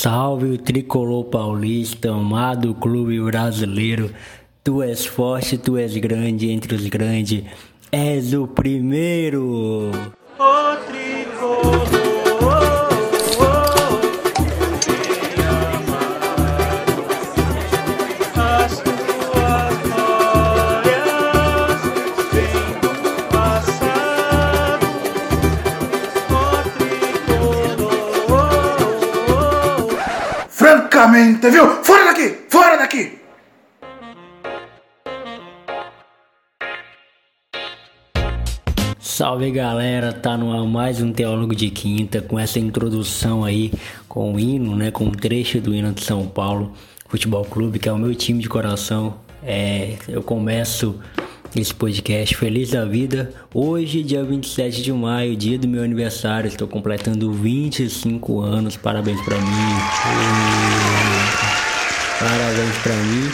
salve 0.00 0.46
o 0.46 0.56
tricolor 0.56 1.24
paulista, 1.24 2.10
amado 2.10 2.74
clube 2.74 3.20
brasileiro. 3.20 4.10
Tu 4.64 4.82
és 4.82 5.04
forte, 5.04 5.58
tu 5.58 5.76
és 5.76 5.94
grande 5.98 6.50
entre 6.50 6.74
os 6.74 6.86
grandes, 6.86 7.44
és 7.92 8.32
o 8.32 8.46
primeiro. 8.46 9.90
Francamente, 31.10 31.50
viu? 31.50 31.82
Fora 31.82 32.04
daqui! 32.04 32.38
Fora 32.48 32.76
daqui! 32.76 33.18
Salve 39.00 39.50
galera, 39.50 40.12
tá 40.12 40.36
no 40.36 40.52
ar 40.52 40.64
mais 40.66 41.02
um 41.02 41.12
Teólogo 41.12 41.54
de 41.54 41.68
Quinta 41.70 42.22
com 42.22 42.38
essa 42.38 42.60
introdução 42.60 43.44
aí 43.44 43.72
com 44.08 44.34
o 44.34 44.38
hino, 44.38 44.76
né, 44.76 44.92
com 44.92 45.04
um 45.06 45.10
trecho 45.10 45.60
do 45.60 45.74
hino 45.74 45.92
de 45.92 46.04
São 46.04 46.28
Paulo 46.28 46.72
Futebol 47.08 47.44
Clube, 47.44 47.80
que 47.80 47.88
é 47.88 47.92
o 47.92 47.98
meu 47.98 48.14
time 48.14 48.40
de 48.40 48.48
coração. 48.48 49.16
É, 49.42 49.96
eu 50.08 50.22
começo 50.22 51.00
esse 51.56 51.74
podcast 51.74 52.36
feliz 52.36 52.70
da 52.70 52.84
vida. 52.84 53.32
Hoje, 53.52 54.02
dia 54.02 54.22
27 54.22 54.82
de 54.82 54.92
maio, 54.92 55.36
dia 55.36 55.58
do 55.58 55.66
meu 55.66 55.82
aniversário, 55.82 56.46
estou 56.46 56.68
completando 56.68 57.32
25 57.32 58.40
anos. 58.40 58.76
Parabéns 58.76 59.20
para 59.22 59.36
mim. 59.36 59.74
Parabéns 62.18 62.76
para 62.82 62.94
mim. 62.94 63.32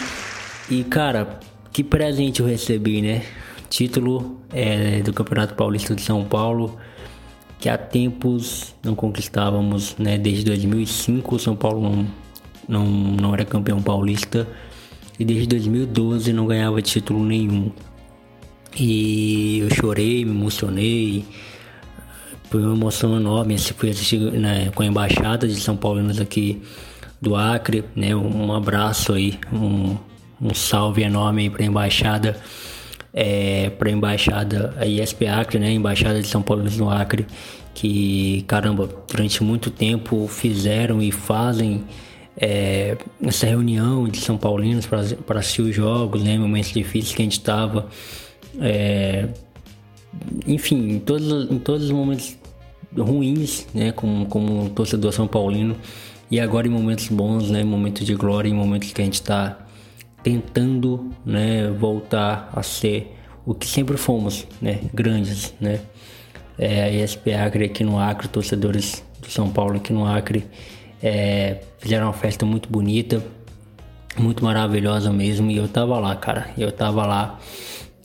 E 0.71 0.85
cara, 0.85 1.41
que 1.73 1.85
presente 1.85 2.41
eu 2.41 2.47
recebi, 2.47 3.03
né? 3.03 3.23
Título 3.69 4.41
é, 4.51 5.03
do 5.03 5.13
Campeonato 5.13 5.55
Paulista 5.55 5.95
de 5.95 6.01
São 6.01 6.25
Paulo, 6.25 6.79
que 7.59 7.69
há 7.69 7.77
tempos 7.77 8.75
não 8.83 8.95
conquistávamos, 8.95 9.95
né? 9.99 10.17
Desde 10.17 10.45
2005 10.45 11.35
o 11.35 11.39
São 11.39 11.55
Paulo 11.55 11.83
não, 11.83 12.07
não, 12.67 12.87
não 12.87 13.35
era 13.35 13.45
campeão 13.45 13.83
paulista 13.83 14.49
e 15.19 15.25
desde 15.25 15.47
2012 15.49 16.33
não 16.33 16.47
ganhava 16.47 16.81
título 16.81 17.23
nenhum. 17.23 17.71
E 18.79 19.61
eu 19.61 19.75
chorei, 19.75 20.25
me 20.25 20.33
emocionei. 20.33 21.25
Foi 22.51 22.63
uma 22.63 22.75
emoção 22.75 23.17
enorme. 23.17 23.55
Assim, 23.55 23.73
fui 23.73 23.91
assistir 23.91 24.19
né, 24.19 24.71
com 24.75 24.83
a 24.83 24.87
embaixada 24.87 25.49
de 25.49 25.55
São 25.55 25.77
Paulinos 25.77 26.21
aqui 26.21 26.63
do 27.21 27.35
Acre, 27.35 27.85
né? 27.95 28.15
Um 28.15 28.53
abraço 28.53 29.15
aí, 29.15 29.39
um, 29.53 29.97
um 30.41 30.55
salve 30.55 31.03
enorme 31.03 31.49
para 31.49 31.63
a 31.63 31.67
embaixada, 31.67 32.37
é, 33.13 33.71
para 33.71 33.89
a 33.89 33.93
embaixada 33.93 34.75
a 34.79 34.87
ISP 34.87 35.27
Acre, 35.27 35.59
né? 35.59 35.73
Embaixada 35.73 36.21
de 36.21 36.29
São 36.29 36.43
Paulo 36.43 36.65
no 36.77 36.91
Acre, 36.91 37.27
que 37.75 38.45
caramba, 38.47 38.89
durante 39.11 39.43
muito 39.43 39.71
tempo 39.71 40.29
fizeram 40.29 41.01
e 41.01 41.11
fazem 41.11 41.85
é, 42.37 42.99
essa 43.23 43.47
reunião 43.47 44.07
de 44.07 44.21
São 44.21 44.37
Paulinos 44.37 44.87
para 44.87 45.39
assistir 45.39 45.63
os 45.63 45.75
jogos, 45.75 46.23
né? 46.23 46.37
Momentos 46.37 46.73
difíceis 46.73 47.15
que 47.15 47.23
a 47.23 47.25
gente 47.25 47.39
estava 47.39 47.89
é, 48.61 49.29
enfim, 50.47 50.91
em 50.91 50.99
todos, 50.99 51.51
em 51.51 51.59
todos 51.59 51.85
os 51.85 51.91
momentos 51.91 52.37
ruins, 52.97 53.67
né, 53.75 53.93
como, 53.93 54.27
como 54.27 54.69
torcedor 54.71 55.13
São 55.13 55.27
Paulino, 55.27 55.77
e 56.31 56.41
agora 56.41 56.67
em 56.67 56.71
momentos 56.71 57.09
bons, 57.09 57.51
né, 57.51 57.63
momentos 57.63 58.05
de 58.05 58.15
glória, 58.15 58.49
em 58.49 58.55
momentos 58.55 58.93
que 58.93 59.01
a 59.01 59.05
gente 59.05 59.15
está 59.15 59.59
tentando, 60.23 61.11
né, 61.25 61.71
voltar 61.71 62.51
a 62.53 62.63
ser 62.63 63.15
o 63.45 63.55
que 63.55 63.67
sempre 63.67 63.97
fomos, 63.97 64.47
né, 64.61 64.81
grandes, 64.93 65.55
né. 65.61 65.81
É, 66.59 66.85
a 66.85 66.91
ESP 66.91 67.35
Acre 67.35 67.67
aqui 67.67 67.85
no 67.85 67.99
Acre, 67.99 68.29
torcedores 68.29 69.05
do 69.21 69.31
São 69.31 69.51
Paulo 69.51 69.77
aqui 69.77 69.93
no 69.93 70.07
Acre, 70.07 70.47
é, 71.03 71.61
fizeram 71.79 72.07
uma 72.07 72.15
festa 72.15 72.47
muito 72.47 72.71
bonita, 72.71 73.23
muito 74.19 74.43
maravilhosa 74.43 75.13
mesmo, 75.13 75.51
e 75.51 75.59
eu 75.59 75.69
tava 75.69 75.99
lá, 75.99 76.17
cara, 76.17 76.49
eu 76.57 76.73
tava 76.73 77.05
lá 77.05 77.39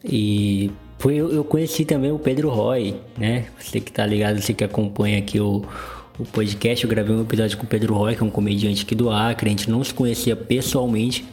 e 0.03 0.71
foi, 0.97 1.15
eu 1.15 1.43
conheci 1.43 1.83
também 1.85 2.11
o 2.11 2.19
Pedro 2.19 2.49
Roy, 2.49 2.95
né? 3.17 3.45
Você 3.59 3.79
que 3.79 3.91
tá 3.91 4.05
ligado, 4.05 4.39
você 4.39 4.53
que 4.53 4.63
acompanha 4.63 5.17
aqui 5.17 5.39
o, 5.39 5.65
o 6.19 6.25
podcast, 6.25 6.83
eu 6.83 6.89
gravei 6.89 7.15
um 7.15 7.21
episódio 7.21 7.57
com 7.57 7.63
o 7.63 7.67
Pedro 7.67 7.95
Roy, 7.95 8.15
que 8.15 8.21
é 8.21 8.25
um 8.25 8.29
comediante 8.29 8.83
aqui 8.83 8.93
do 8.93 9.09
Acre, 9.09 9.47
a 9.47 9.49
gente 9.49 9.69
não 9.69 9.83
se 9.83 9.93
conhecia 9.93 10.35
pessoalmente, 10.35 11.25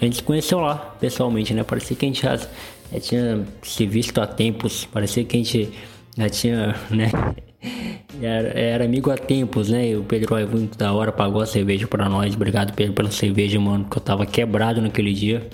a 0.00 0.04
gente 0.04 0.16
se 0.16 0.22
conheceu 0.22 0.60
lá 0.60 0.76
pessoalmente, 0.76 1.52
né? 1.54 1.64
Parecia 1.64 1.96
que 1.96 2.04
a 2.04 2.08
gente 2.08 2.22
já, 2.22 2.36
já 2.36 3.00
tinha 3.00 3.44
se 3.62 3.86
visto 3.86 4.20
há 4.20 4.26
tempos, 4.26 4.84
parecia 4.84 5.24
que 5.24 5.36
a 5.36 5.38
gente 5.38 5.70
já 6.16 6.28
tinha, 6.28 6.76
né? 6.90 7.10
Era, 8.22 8.48
era, 8.48 8.84
amigo 8.84 9.10
há 9.10 9.18
tempos, 9.18 9.68
né? 9.68 9.88
E 9.90 9.96
o 9.96 10.02
Pedro 10.02 10.34
Roy 10.34 10.46
muito 10.46 10.78
da 10.78 10.92
hora, 10.92 11.12
pagou 11.12 11.42
a 11.42 11.46
cerveja 11.46 11.86
para 11.86 12.08
nós. 12.08 12.34
Obrigado, 12.34 12.72
Pedro, 12.72 12.94
pela 12.94 13.10
cerveja, 13.10 13.60
mano, 13.60 13.84
que 13.90 13.98
eu 13.98 14.00
tava 14.00 14.24
quebrado 14.24 14.80
naquele 14.80 15.12
dia. 15.12 15.46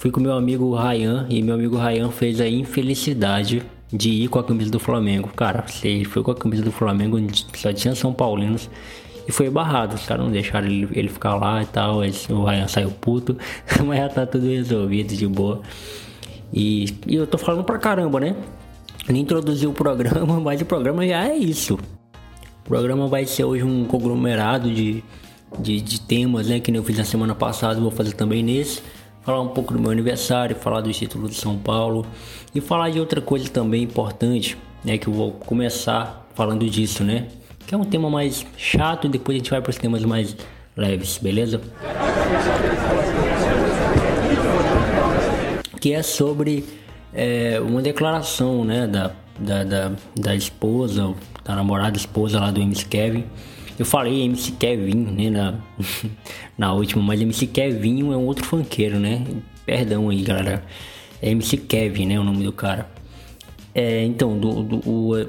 Fui 0.00 0.10
com 0.10 0.18
meu 0.18 0.32
amigo 0.32 0.74
Ryan 0.74 1.26
e 1.28 1.42
meu 1.42 1.54
amigo 1.54 1.76
Ryan 1.76 2.10
fez 2.10 2.40
a 2.40 2.48
infelicidade 2.48 3.62
de 3.92 4.08
ir 4.08 4.28
com 4.28 4.38
a 4.38 4.42
camisa 4.42 4.70
do 4.70 4.80
Flamengo. 4.80 5.28
Cara, 5.36 5.62
ele 5.84 6.06
foi 6.06 6.22
com 6.22 6.30
a 6.30 6.34
camisa 6.34 6.62
do 6.62 6.72
Flamengo, 6.72 7.18
só 7.54 7.70
tinha 7.70 7.94
São 7.94 8.10
Paulinos 8.10 8.70
e 9.28 9.30
foi 9.30 9.50
barrado. 9.50 9.96
Os 9.96 10.06
caras 10.06 10.24
não 10.24 10.32
deixaram 10.32 10.68
ele, 10.68 10.88
ele 10.92 11.08
ficar 11.10 11.34
lá 11.34 11.62
e 11.62 11.66
tal. 11.66 11.98
o 11.98 12.44
Ryan 12.44 12.66
saiu 12.66 12.90
puto, 12.90 13.36
mas 13.84 13.98
já 13.98 14.08
tá 14.08 14.24
tudo 14.24 14.46
resolvido 14.46 15.14
de 15.14 15.26
boa. 15.26 15.60
E, 16.50 16.86
e 17.06 17.16
eu 17.16 17.26
tô 17.26 17.36
falando 17.36 17.62
pra 17.62 17.76
caramba, 17.76 18.20
né? 18.20 18.34
Nem 19.06 19.20
introduzi 19.20 19.66
o 19.66 19.72
programa, 19.74 20.40
mas 20.40 20.62
o 20.62 20.64
programa 20.64 21.06
já 21.06 21.28
é 21.28 21.36
isso. 21.36 21.74
O 21.74 22.68
programa 22.68 23.06
vai 23.06 23.26
ser 23.26 23.44
hoje 23.44 23.64
um 23.64 23.84
conglomerado 23.84 24.72
de, 24.72 25.04
de, 25.58 25.78
de 25.78 26.00
temas, 26.00 26.48
né? 26.48 26.58
Que 26.58 26.72
nem 26.72 26.78
eu 26.78 26.84
fiz 26.84 26.96
na 26.96 27.04
semana 27.04 27.34
passada, 27.34 27.78
vou 27.78 27.90
fazer 27.90 28.14
também 28.14 28.42
nesse 28.42 28.80
falar 29.22 29.40
um 29.40 29.48
pouco 29.48 29.72
do 29.72 29.80
meu 29.80 29.90
aniversário, 29.90 30.56
falar 30.56 30.80
dos 30.80 30.96
títulos 30.96 31.30
de 31.30 31.36
São 31.36 31.58
Paulo 31.58 32.06
e 32.54 32.60
falar 32.60 32.90
de 32.90 32.98
outra 32.98 33.20
coisa 33.20 33.48
também 33.48 33.82
importante, 33.82 34.56
né, 34.84 34.98
que 34.98 35.08
eu 35.08 35.12
vou 35.12 35.32
começar 35.32 36.26
falando 36.34 36.68
disso, 36.68 37.04
né? 37.04 37.28
Que 37.66 37.74
é 37.74 37.78
um 37.78 37.84
tema 37.84 38.08
mais 38.08 38.46
chato 38.56 39.06
e 39.06 39.10
depois 39.10 39.36
a 39.36 39.38
gente 39.38 39.50
vai 39.50 39.60
para 39.60 39.70
os 39.70 39.76
temas 39.76 40.02
mais 40.04 40.36
leves, 40.76 41.18
beleza? 41.18 41.60
Que 45.80 45.92
é 45.92 46.02
sobre 46.02 46.64
é, 47.12 47.60
uma 47.60 47.82
declaração, 47.82 48.64
né, 48.64 48.86
da, 48.86 49.12
da, 49.38 49.64
da, 49.64 49.92
da 50.16 50.34
esposa, 50.34 51.14
da 51.44 51.54
namorada 51.54 51.96
esposa 51.96 52.40
lá 52.40 52.50
do 52.50 52.60
MC 52.60 52.86
Kevin, 52.86 53.24
eu 53.80 53.86
falei 53.86 54.24
MC 54.24 54.52
Kevin, 54.52 54.94
né, 54.94 55.30
na, 55.30 55.54
na 56.58 56.74
última, 56.74 57.02
mas 57.02 57.18
MC 57.18 57.46
Kevin 57.46 58.12
é 58.12 58.16
um 58.16 58.26
outro 58.26 58.44
funkeiro, 58.44 58.98
né? 58.98 59.24
Perdão 59.64 60.10
aí, 60.10 60.20
galera. 60.20 60.62
É 61.22 61.30
MC 61.30 61.56
Kevin, 61.56 62.04
né, 62.04 62.20
o 62.20 62.22
nome 62.22 62.44
do 62.44 62.52
cara. 62.52 62.86
É, 63.74 64.04
então, 64.04 64.38
do, 64.38 64.62
do 64.62 64.76
o, 64.86 65.26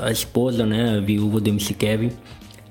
a 0.00 0.10
esposa, 0.10 0.64
né, 0.64 0.96
a 0.96 1.00
viúva 1.00 1.42
do 1.42 1.50
MC 1.50 1.74
Kevin, 1.74 2.10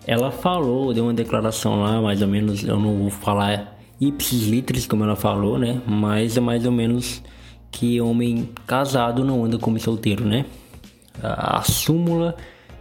ela 0.08 0.32
falou, 0.32 0.92
deu 0.92 1.04
uma 1.04 1.14
declaração 1.14 1.80
lá, 1.80 2.02
mais 2.02 2.24
ou 2.24 2.28
menos, 2.28 2.64
eu 2.64 2.80
não 2.80 2.98
vou 2.98 3.12
falar 3.12 3.78
ipsis 4.02 4.48
litris, 4.48 4.88
como 4.88 5.04
ela 5.04 5.16
falou, 5.16 5.60
né? 5.60 5.80
Mas 5.86 6.38
é 6.38 6.40
mais 6.40 6.66
ou 6.66 6.72
menos 6.72 7.22
que 7.70 8.02
homem 8.02 8.50
casado 8.66 9.24
não 9.24 9.46
anda 9.46 9.60
como 9.60 9.80
solteiro, 9.80 10.26
né? 10.26 10.44
A, 11.22 11.60
a 11.60 11.62
súmula 11.62 12.36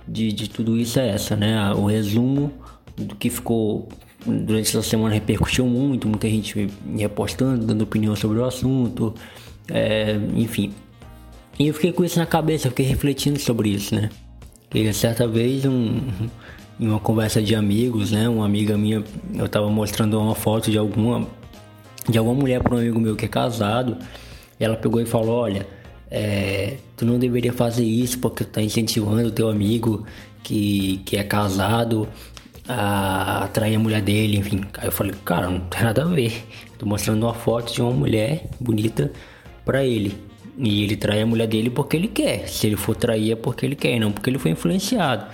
de, 0.06 0.32
de 0.32 0.48
tudo 0.48 0.76
isso 0.76 0.98
é 0.98 1.08
essa, 1.08 1.36
né? 1.36 1.72
O 1.74 1.86
resumo 1.86 2.52
do 2.96 3.14
que 3.14 3.28
ficou 3.30 3.88
durante 4.24 4.68
essa 4.68 4.82
semana 4.82 5.14
repercutiu 5.14 5.66
muito, 5.66 6.08
muita 6.08 6.28
gente 6.28 6.68
repostando, 6.96 7.64
dando 7.64 7.82
opinião 7.82 8.16
sobre 8.16 8.38
o 8.38 8.44
assunto, 8.44 9.14
é, 9.68 10.18
enfim. 10.34 10.72
E 11.58 11.68
eu 11.68 11.74
fiquei 11.74 11.92
com 11.92 12.04
isso 12.04 12.18
na 12.18 12.26
cabeça, 12.26 12.68
fiquei 12.68 12.86
refletindo 12.86 13.38
sobre 13.38 13.70
isso, 13.70 13.94
né? 13.94 14.10
Que 14.70 14.92
certa 14.92 15.26
vez, 15.26 15.64
um, 15.64 16.00
em 16.78 16.88
uma 16.88 17.00
conversa 17.00 17.40
de 17.40 17.54
amigos, 17.54 18.12
né? 18.12 18.28
Uma 18.28 18.44
amiga 18.44 18.76
minha, 18.76 19.02
eu 19.34 19.48
tava 19.48 19.70
mostrando 19.70 20.18
uma 20.20 20.34
foto 20.34 20.70
de 20.70 20.78
alguma, 20.78 21.26
de 22.08 22.18
alguma 22.18 22.34
mulher 22.34 22.62
para 22.62 22.74
um 22.74 22.78
amigo 22.78 23.00
meu 23.00 23.16
que 23.16 23.24
é 23.24 23.28
casado, 23.28 23.96
ela 24.58 24.76
pegou 24.76 25.00
e 25.00 25.06
falou: 25.06 25.36
Olha, 25.36 25.66
é, 26.10 26.76
tu 26.96 27.04
não 27.04 27.18
deveria 27.18 27.52
fazer 27.52 27.84
isso 27.84 28.18
porque 28.18 28.44
tu 28.44 28.50
tá 28.50 28.62
incentivando 28.62 29.28
o 29.28 29.30
teu 29.30 29.48
amigo 29.48 30.06
que, 30.42 31.02
que 31.04 31.16
é 31.16 31.24
casado 31.24 32.08
a 32.68 33.44
atrair 33.44 33.76
a 33.76 33.78
mulher 33.78 34.02
dele, 34.02 34.38
enfim. 34.38 34.62
Aí 34.78 34.88
eu 34.88 34.92
falei, 34.92 35.14
cara, 35.24 35.48
não 35.48 35.60
tem 35.60 35.82
nada 35.82 36.02
a 36.02 36.06
ver. 36.06 36.44
Tô 36.78 36.86
mostrando 36.86 37.24
uma 37.24 37.34
foto 37.34 37.72
de 37.72 37.80
uma 37.80 37.92
mulher 37.92 38.48
bonita 38.60 39.12
para 39.64 39.84
ele. 39.84 40.16
E 40.58 40.84
ele 40.84 40.96
trai 40.96 41.22
a 41.22 41.26
mulher 41.26 41.46
dele 41.46 41.70
porque 41.70 41.96
ele 41.96 42.08
quer. 42.08 42.48
Se 42.48 42.66
ele 42.66 42.76
for 42.76 42.96
trair 42.96 43.32
é 43.32 43.36
porque 43.36 43.66
ele 43.66 43.76
quer, 43.76 43.98
não 43.98 44.10
porque 44.12 44.30
ele 44.30 44.38
foi 44.38 44.50
influenciado. 44.50 45.26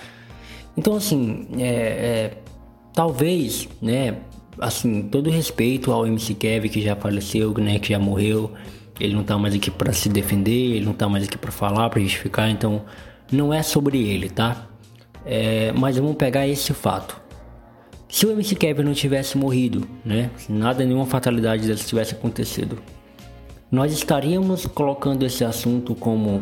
Então, 0.76 0.96
assim, 0.96 1.46
é, 1.58 1.64
é, 1.64 2.38
talvez, 2.94 3.69
né, 3.80 4.16
assim, 4.58 5.02
todo 5.02 5.30
respeito 5.30 5.92
ao 5.92 6.06
MC 6.06 6.34
Kevin 6.34 6.69
que 6.69 6.80
já 6.80 6.96
faleceu, 6.96 7.52
né, 7.54 7.78
que 7.78 7.90
já 7.90 7.98
morreu, 7.98 8.52
ele 9.02 9.16
não 9.16 9.25
tá 9.25 9.37
mais 9.37 9.52
aqui 9.52 9.69
para 9.69 9.93
se 9.93 10.08
defender, 10.08 10.76
ele 10.76 10.84
não 10.84 10.93
tá 10.93 11.08
mais 11.08 11.25
aqui 11.25 11.37
para 11.37 11.50
falar, 11.50 11.90
para 11.90 12.00
justificar, 12.00 12.49
então 12.49 12.82
não 13.32 13.52
é 13.52 13.60
sobre 13.60 14.00
ele, 14.00 14.31
tá? 14.31 14.69
É, 15.26 15.72
mas 15.72 15.96
vamos 15.96 16.14
pegar 16.14 16.46
esse 16.46 16.72
fato. 16.72 17.20
Se 18.08 18.25
o 18.25 18.31
MC 18.31 18.54
Kevin 18.54 18.84
não 18.84 18.93
tivesse 18.93 19.37
morrido, 19.37 19.88
né? 20.04 20.31
Se 20.37 20.52
nada, 20.52 20.84
nenhuma 20.84 21.04
fatalidade 21.04 21.66
dessa 21.66 21.84
tivesse 21.84 22.14
acontecido, 22.14 22.78
nós 23.69 23.93
estaríamos 23.93 24.66
colocando 24.66 25.26
esse 25.26 25.44
assunto 25.44 25.96
como 25.96 26.40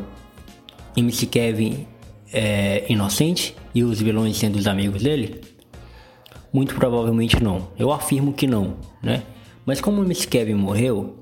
MC 0.94 1.24
Kevin 1.26 1.86
é, 2.30 2.84
inocente 2.92 3.56
e 3.74 3.82
os 3.82 4.02
vilões 4.02 4.36
sendo 4.36 4.56
os 4.56 4.66
amigos 4.66 5.02
dele? 5.02 5.40
Muito 6.52 6.74
provavelmente 6.74 7.42
não. 7.42 7.68
Eu 7.78 7.90
afirmo 7.90 8.34
que 8.34 8.46
não, 8.46 8.76
né? 9.02 9.22
Mas 9.64 9.80
como 9.80 10.02
o 10.02 10.04
MC 10.04 10.26
Kevin 10.26 10.54
morreu, 10.54 11.19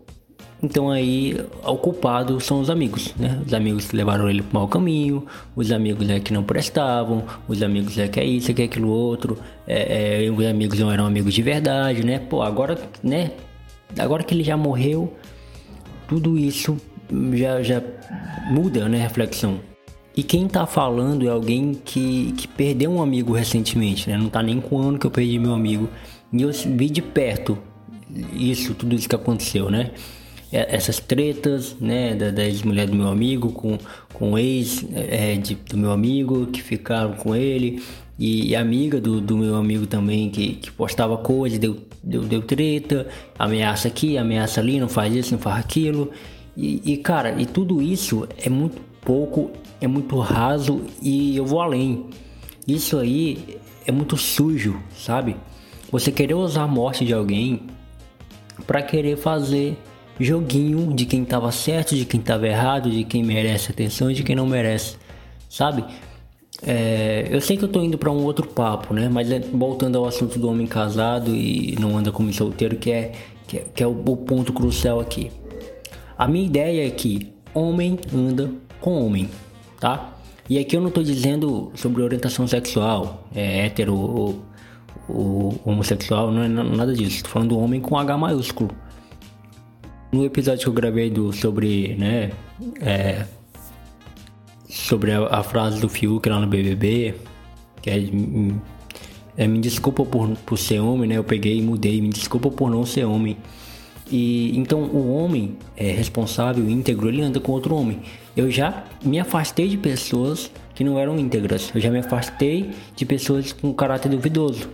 então 0.63 0.91
aí 0.91 1.37
o 1.65 1.77
culpado 1.77 2.41
são 2.41 2.61
os 2.61 2.69
amigos, 2.69 3.15
né? 3.17 3.41
Os 3.47 3.55
amigos 3.55 3.87
que 3.87 3.97
levaram 3.97 4.29
ele 4.29 4.43
para 4.43 4.59
mau 4.59 4.69
caminho, 4.69 5.25
os 5.55 5.71
amigos 5.71 6.09
é 6.11 6.19
que 6.19 6.33
não 6.33 6.43
prestavam, 6.43 7.25
os 7.47 7.63
amigos 7.63 7.97
é 7.97 8.09
que 8.09 8.19
é 8.19 8.25
isso, 8.25 8.53
que 8.53 8.63
é 8.63 8.65
aquilo 8.65 8.89
outro, 8.89 9.39
é, 9.67 10.25
é, 10.27 10.31
os 10.31 10.45
amigos 10.45 10.79
não 10.79 10.91
eram 10.91 11.07
amigos 11.07 11.33
de 11.33 11.43
verdade, 11.43 12.05
né? 12.05 12.19
Pô, 12.19 12.43
agora, 12.43 12.77
né? 13.03 13.31
Agora 13.97 14.25
que 14.25 14.35
ele 14.35 14.43
já 14.43 14.57
morreu, 14.57 15.15
tudo 16.09 16.37
isso 16.37 16.77
já, 17.35 17.63
já 17.63 17.83
muda, 18.51 18.89
né? 18.89 18.99
Reflexão. 18.99 19.61
E 20.17 20.25
quem 20.25 20.49
tá 20.49 20.67
falando 20.67 21.25
é 21.25 21.31
alguém 21.31 21.73
que, 21.73 22.35
que 22.37 22.49
perdeu 22.49 22.91
um 22.91 23.01
amigo 23.01 23.33
recentemente, 23.33 24.11
né? 24.11 24.19
Não 24.19 24.29
tá 24.29 24.43
nem 24.43 24.61
com 24.61 24.77
um 24.77 24.89
ano 24.89 24.99
que 24.99 25.07
eu 25.07 25.11
perdi 25.13 25.39
meu 25.39 25.55
amigo. 25.55 25.89
E 26.33 26.43
eu 26.43 26.51
vi 26.51 26.91
de 26.91 27.01
perto 27.01 27.57
isso, 28.33 28.75
tudo 28.75 28.97
isso 28.97 29.09
que 29.09 29.15
aconteceu, 29.15 29.71
né? 29.71 29.93
É, 30.51 30.75
essas 30.75 30.99
tretas, 30.99 31.77
né, 31.79 32.15
da, 32.15 32.31
da 32.31 32.45
ex-mulher 32.45 32.87
do 32.87 32.95
meu 32.95 33.09
amigo 33.09 33.53
com, 33.53 33.77
com 34.15 34.33
o 34.33 34.39
ex 34.39 34.85
é, 34.95 35.37
de, 35.37 35.55
do 35.55 35.77
meu 35.77 35.93
amigo 35.93 36.47
que 36.47 36.63
ficaram 36.63 37.13
com 37.13 37.37
ele 37.37 37.83
e, 38.19 38.49
e 38.49 38.57
amiga 38.57 39.01
do, 39.01 39.21
do 39.21 39.37
meu 39.37 39.55
amigo 39.55 39.87
também 39.87 40.29
que, 40.31 40.55
que 40.55 40.71
postava 40.73 41.17
coisa, 41.19 41.59
deu, 41.59 41.77
deu, 42.03 42.23
deu 42.23 42.43
treta, 42.43 43.07
ameaça 43.39 43.89
aqui, 43.89 44.19
ameaça 44.19 44.61
ali, 44.61 44.81
não 44.81 44.89
faz 44.89 45.15
isso, 45.15 45.33
não 45.33 45.39
faz 45.39 45.61
aquilo. 45.61 46.11
E, 46.57 46.93
e 46.93 46.97
cara, 46.97 47.41
e 47.41 47.47
tudo 47.47 47.81
isso 47.81 48.27
é 48.37 48.49
muito 48.49 48.81
pouco, 49.03 49.53
é 49.81 49.87
muito 49.87 50.19
raso 50.19 50.83
e 51.01 51.37
eu 51.37 51.47
vou 51.47 51.61
além. 51.61 52.07
Isso 52.67 52.99
aí 52.99 53.59
é 53.87 53.93
muito 53.93 54.17
sujo, 54.17 54.81
sabe? 54.97 55.37
Você 55.93 56.11
querer 56.11 56.35
usar 56.35 56.65
a 56.65 56.69
morte 56.69 57.05
de 57.05 57.15
alguém 57.15 57.63
para 58.67 58.83
querer 58.83 59.17
fazer 59.17 59.79
joguinho 60.19 60.93
de 60.95 61.07
quem 61.07 61.25
tava 61.25 61.51
certo, 61.53 61.95
de 61.95 62.05
quem 62.05 62.21
tava 62.21 62.47
errado, 62.47 62.91
de 62.91 63.05
quem 63.05 63.23
merece 63.23 63.71
atenção 63.71 64.11
e 64.11 64.15
de 64.15 64.23
quem 64.23 64.35
não 64.35 64.47
merece, 64.47 64.97
sabe? 65.49 65.85
É, 66.63 67.29
eu 67.31 67.41
sei 67.41 67.57
que 67.57 67.65
eu 67.65 67.69
tô 67.69 67.81
indo 67.83 67.97
para 67.97 68.11
um 68.11 68.25
outro 68.25 68.47
papo, 68.47 68.93
né? 68.93 69.09
Mas 69.09 69.31
é, 69.31 69.39
voltando 69.39 69.97
ao 69.99 70.07
assunto 70.07 70.39
do 70.39 70.49
homem 70.49 70.67
casado 70.67 71.35
e 71.35 71.77
não 71.79 71.97
anda 71.97 72.11
como 72.11 72.33
solteiro, 72.33 72.77
que 72.77 72.91
é, 72.91 73.13
que 73.47 73.59
é, 73.59 73.67
que 73.75 73.83
é 73.83 73.87
o, 73.87 73.91
o 73.93 74.17
ponto 74.17 74.53
crucial 74.53 74.99
aqui. 75.01 75.31
A 76.17 76.27
minha 76.27 76.45
ideia 76.45 76.87
é 76.87 76.91
que 76.91 77.33
homem 77.55 77.99
anda 78.13 78.51
com 78.81 79.05
homem, 79.05 79.29
tá? 79.79 80.15
E 80.51 80.59
aqui 80.59 80.77
eu 80.77 80.81
não 80.81 80.91
tô 80.91 81.03
dizendo 81.03 81.71
sobre 81.75 82.03
orientação 82.03 82.47
sexual, 82.47 83.29
é 83.35 83.67
hétero 83.67 83.95
ou, 83.95 84.43
ou 85.09 85.61
homossexual, 85.65 86.33
não 86.33 86.43
é 86.43 86.49
nada 86.49 86.93
disso. 86.95 87.23
Tô 87.23 87.29
falando 87.29 87.51
do 87.51 87.59
homem 87.59 87.81
com 87.81 87.97
H 87.97 88.17
maiúsculo. 88.17 88.71
No 90.11 90.25
episódio 90.25 90.63
que 90.63 90.69
eu 90.69 90.73
gravei 90.73 91.11
do, 91.11 91.33
sobre, 91.33 91.95
né, 91.97 92.31
é, 92.81 93.27
sobre 94.69 95.13
a, 95.13 95.27
a, 95.27 95.43
frase 95.43 95.81
do 95.81 95.89
Fiuk 95.89 96.27
lá 96.29 96.41
no 96.41 96.47
BBB, 96.47 97.15
que 97.83 97.91
é, 97.91 98.09
é, 99.37 99.47
me 99.47 99.59
desculpa 99.59 100.05
por, 100.07 100.31
por 100.47 100.57
ser 100.57 100.81
homem, 100.81 101.09
né, 101.09 101.19
eu 101.19 101.25
peguei 101.25 101.59
e 101.59 101.63
mudei, 101.63 102.01
me 102.01 102.09
desculpa 102.09 102.51
por 102.51 102.71
não 102.71 102.87
ser 102.87 103.05
homem. 103.05 103.37
E 104.11 104.57
então 104.59 104.81
o 104.85 105.13
homem 105.13 105.59
é 105.77 105.91
responsável, 105.91 106.69
íntegro, 106.69 107.09
ele 107.09 107.21
anda 107.21 107.39
com 107.39 107.53
outro 107.53 107.75
homem. 107.75 108.01
Eu 108.35 108.51
já 108.51 108.85
me 109.05 109.21
afastei 109.21 109.69
de 109.69 109.77
pessoas 109.77 110.51
que 110.75 110.83
não 110.83 110.99
eram 110.99 111.19
íntegras. 111.19 111.71
Eu 111.75 111.81
já 111.81 111.91
me 111.91 111.99
afastei 111.99 112.71
de 112.97 113.05
pessoas 113.05 113.53
com 113.53 113.75
caráter 113.75 114.09
duvidoso. 114.09 114.71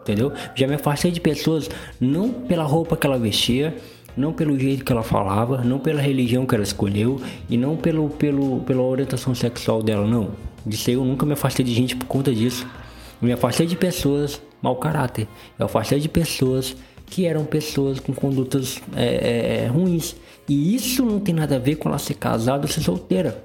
Entendeu? 0.00 0.32
Já 0.54 0.66
me 0.66 0.74
afastei 0.74 1.10
de 1.10 1.20
pessoas 1.20 1.68
não 2.00 2.30
pela 2.30 2.64
roupa 2.64 2.96
que 2.96 3.06
ela 3.06 3.18
vestia, 3.18 3.76
não 4.16 4.32
pelo 4.32 4.58
jeito 4.58 4.84
que 4.84 4.92
ela 4.92 5.02
falava, 5.02 5.62
não 5.62 5.78
pela 5.78 6.00
religião 6.00 6.46
que 6.46 6.54
ela 6.54 6.64
escolheu 6.64 7.20
e 7.48 7.56
não 7.56 7.76
pelo, 7.76 8.08
pelo, 8.10 8.60
pela 8.60 8.82
orientação 8.82 9.34
sexual 9.34 9.82
dela, 9.82 10.06
não. 10.06 10.30
Disse 10.66 10.92
eu 10.92 11.04
nunca 11.04 11.26
me 11.26 11.32
afastei 11.32 11.64
de 11.64 11.74
gente 11.74 11.96
por 11.96 12.06
conta 12.06 12.34
disso. 12.34 12.66
Eu 13.20 13.26
me 13.26 13.32
afastei 13.32 13.66
de 13.66 13.76
pessoas 13.76 14.40
mau 14.62 14.76
caráter. 14.76 15.28
Eu 15.58 15.66
afastei 15.66 16.00
de 16.00 16.08
pessoas 16.08 16.76
que 17.06 17.26
eram 17.26 17.44
pessoas 17.44 18.00
com 18.00 18.14
condutas 18.14 18.80
é, 18.96 19.04
é, 19.04 19.64
é, 19.64 19.66
ruins. 19.66 20.16
E 20.48 20.74
isso 20.74 21.04
não 21.04 21.20
tem 21.20 21.34
nada 21.34 21.56
a 21.56 21.58
ver 21.58 21.76
com 21.76 21.88
ela 21.88 21.98
ser 21.98 22.14
casada 22.14 22.62
ou 22.62 22.68
ser 22.68 22.80
solteira. 22.80 23.42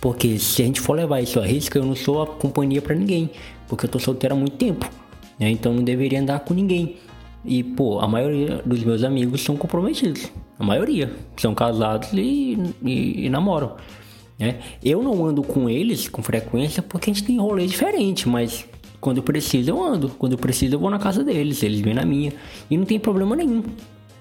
Porque 0.00 0.38
se 0.38 0.62
a 0.62 0.64
gente 0.64 0.80
for 0.80 0.94
levar 0.94 1.20
isso 1.20 1.38
a 1.38 1.46
risco, 1.46 1.78
eu 1.78 1.84
não 1.84 1.94
sou 1.94 2.22
a 2.22 2.26
companhia 2.26 2.82
para 2.82 2.94
ninguém. 2.94 3.30
Porque 3.68 3.86
eu 3.86 3.90
tô 3.90 3.98
solteira 3.98 4.34
há 4.34 4.38
muito 4.38 4.56
tempo. 4.56 4.88
Né? 5.38 5.50
Então 5.50 5.72
não 5.72 5.84
deveria 5.84 6.20
andar 6.20 6.40
com 6.40 6.54
ninguém. 6.54 6.96
E, 7.44 7.62
pô, 7.62 7.98
a 8.00 8.06
maioria 8.06 8.62
dos 8.64 8.84
meus 8.84 9.02
amigos 9.02 9.42
são 9.42 9.56
comprometidos. 9.56 10.30
A 10.58 10.64
maioria 10.64 11.12
são 11.36 11.54
casados 11.54 12.12
e, 12.12 12.56
e, 12.82 13.26
e 13.26 13.28
namoram. 13.28 13.76
Né? 14.38 14.60
Eu 14.82 15.02
não 15.02 15.24
ando 15.24 15.42
com 15.42 15.68
eles 15.68 16.08
com 16.08 16.22
frequência 16.22 16.82
porque 16.82 17.10
a 17.10 17.14
gente 17.14 17.24
tem 17.24 17.38
rolê 17.38 17.66
diferente, 17.66 18.28
mas 18.28 18.66
quando 19.00 19.16
eu 19.18 19.22
preciso 19.22 19.70
eu 19.70 19.82
ando. 19.82 20.08
Quando 20.10 20.32
eu 20.32 20.38
preciso 20.38 20.76
eu 20.76 20.78
vou 20.78 20.90
na 20.90 20.98
casa 20.98 21.24
deles, 21.24 21.62
eles 21.62 21.80
vêm 21.80 21.94
na 21.94 22.04
minha. 22.04 22.32
E 22.70 22.76
não 22.76 22.84
tem 22.84 22.98
problema 22.98 23.34
nenhum. 23.34 23.62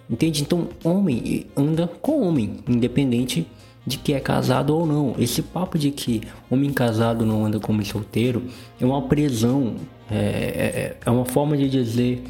Entende? 0.09 0.41
Então, 0.41 0.67
homem 0.83 1.45
anda 1.55 1.87
com 1.87 2.27
homem, 2.27 2.57
independente 2.67 3.47
de 3.85 3.97
que 3.97 4.13
é 4.13 4.19
casado 4.19 4.75
ou 4.75 4.85
não. 4.85 5.15
Esse 5.17 5.41
papo 5.41 5.77
de 5.77 5.91
que 5.91 6.21
homem 6.49 6.71
casado 6.73 7.25
não 7.25 7.45
anda 7.45 7.59
como 7.59 7.83
solteiro 7.85 8.43
é 8.79 8.85
uma 8.85 9.03
prisão, 9.03 9.75
é, 10.09 10.17
é, 10.17 10.97
é 11.05 11.09
uma 11.09 11.25
forma 11.25 11.55
de 11.55 11.69
dizer 11.69 12.23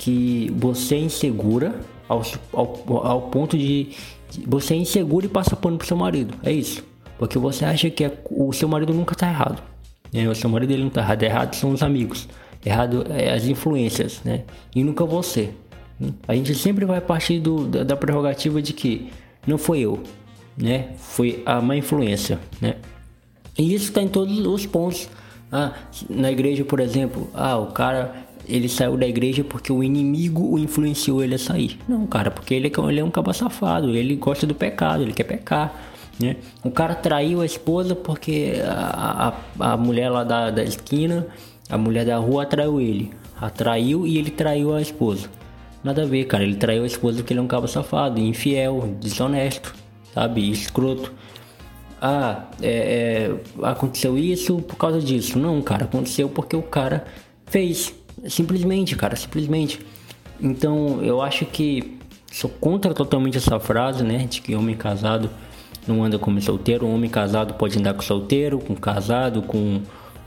que 0.00 0.50
você 0.56 0.94
é 0.94 0.98
insegura 0.98 1.78
ao, 2.08 2.22
ao, 2.54 3.06
ao 3.06 3.22
ponto 3.22 3.56
de, 3.56 3.90
de, 4.30 4.46
Você 4.46 4.72
é 4.72 4.76
insegura 4.78 5.26
e 5.26 5.28
passa 5.28 5.54
pano 5.54 5.76
pro 5.76 5.86
seu 5.86 5.96
marido. 5.96 6.34
É 6.42 6.50
isso. 6.50 6.82
Porque 7.18 7.38
você 7.38 7.66
acha 7.66 7.90
que 7.90 8.04
é, 8.04 8.18
o 8.30 8.50
seu 8.50 8.66
marido 8.66 8.94
nunca 8.94 9.14
tá 9.14 9.28
errado. 9.28 9.62
Né? 10.10 10.26
O 10.26 10.34
seu 10.34 10.48
marido 10.48 10.72
ele 10.72 10.84
não 10.84 10.90
tá 10.90 11.02
errado. 11.02 11.22
Errado 11.22 11.54
são 11.54 11.70
os 11.70 11.82
amigos. 11.82 12.26
Errado 12.64 13.04
é 13.10 13.30
as 13.30 13.44
influências, 13.44 14.22
né? 14.24 14.44
E 14.74 14.82
nunca 14.82 15.04
você. 15.04 15.50
A 16.26 16.34
gente 16.34 16.54
sempre 16.54 16.86
vai 16.86 17.00
partir 17.00 17.38
do, 17.38 17.66
da, 17.66 17.84
da 17.84 17.96
prerrogativa 17.96 18.62
de 18.62 18.72
que 18.72 19.10
não 19.46 19.58
foi 19.58 19.80
eu, 19.80 20.02
né? 20.56 20.94
Foi 20.96 21.42
a 21.44 21.60
má 21.60 21.76
influência, 21.76 22.38
né? 22.58 22.76
E 23.58 23.74
isso 23.74 23.84
está 23.86 24.00
em 24.00 24.08
todos 24.08 24.38
os 24.38 24.64
pontos. 24.64 25.10
Ah, 25.52 25.74
na 26.08 26.32
igreja, 26.32 26.64
por 26.64 26.80
exemplo, 26.80 27.28
ah, 27.34 27.58
o 27.58 27.66
cara 27.66 28.29
ele 28.50 28.68
saiu 28.68 28.96
da 28.96 29.06
igreja 29.06 29.44
porque 29.44 29.72
o 29.72 29.82
inimigo 29.82 30.54
o 30.54 30.58
influenciou 30.58 31.22
ele 31.22 31.34
a 31.34 31.38
sair. 31.38 31.78
Não, 31.88 32.06
cara, 32.06 32.30
porque 32.30 32.54
ele, 32.54 32.68
é 32.68 32.88
ele 32.88 33.00
é 33.00 33.04
um 33.04 33.10
cabo 33.10 33.32
safado, 33.32 33.96
ele 33.96 34.16
gosta 34.16 34.46
do 34.46 34.54
pecado, 34.54 35.02
ele 35.02 35.12
quer 35.12 35.24
pecar. 35.24 35.74
Né? 36.18 36.36
O 36.62 36.70
cara 36.70 36.94
traiu 36.94 37.40
a 37.40 37.46
esposa 37.46 37.94
porque 37.94 38.54
a, 38.64 39.32
a, 39.58 39.72
a 39.72 39.76
mulher 39.76 40.10
lá 40.10 40.22
da, 40.22 40.50
da 40.50 40.62
esquina, 40.62 41.26
a 41.68 41.78
mulher 41.78 42.04
da 42.04 42.16
rua 42.18 42.42
atraiu 42.42 42.80
ele. 42.80 43.10
Atraiu 43.40 44.06
e 44.06 44.18
ele 44.18 44.30
traiu 44.30 44.74
a 44.74 44.82
esposa. 44.82 45.28
Nada 45.82 46.02
a 46.02 46.06
ver, 46.06 46.24
cara. 46.24 46.44
Ele 46.44 46.56
traiu 46.56 46.82
a 46.82 46.86
esposa 46.86 47.18
porque 47.18 47.32
ele 47.32 47.40
é 47.40 47.42
um 47.42 47.46
cabo 47.46 47.66
safado, 47.66 48.20
infiel, 48.20 48.94
desonesto, 49.00 49.74
sabe? 50.12 50.50
Escroto. 50.50 51.12
Ah, 52.02 52.44
é, 52.60 53.30
é, 53.62 53.66
aconteceu 53.66 54.18
isso 54.18 54.60
por 54.60 54.76
causa 54.76 55.00
disso. 55.00 55.38
Não, 55.38 55.60
cara, 55.62 55.84
aconteceu 55.84 56.28
porque 56.28 56.56
o 56.56 56.62
cara 56.62 57.04
fez. 57.46 57.94
Simplesmente, 58.28 58.96
cara, 58.96 59.16
simplesmente. 59.16 59.80
Então, 60.40 61.02
eu 61.02 61.20
acho 61.20 61.44
que 61.46 61.98
sou 62.30 62.50
contra 62.50 62.94
totalmente 62.94 63.36
essa 63.36 63.58
frase, 63.58 64.02
né? 64.02 64.26
De 64.28 64.40
que 64.40 64.54
homem 64.54 64.76
casado 64.76 65.30
não 65.86 66.04
anda 66.04 66.18
como 66.18 66.40
solteiro. 66.40 66.86
Um 66.86 66.94
homem 66.94 67.10
casado 67.10 67.54
pode 67.54 67.78
andar 67.78 67.94
com 67.94 68.02
solteiro, 68.02 68.58
com 68.58 68.74
casado, 68.74 69.42
com, 69.42 69.80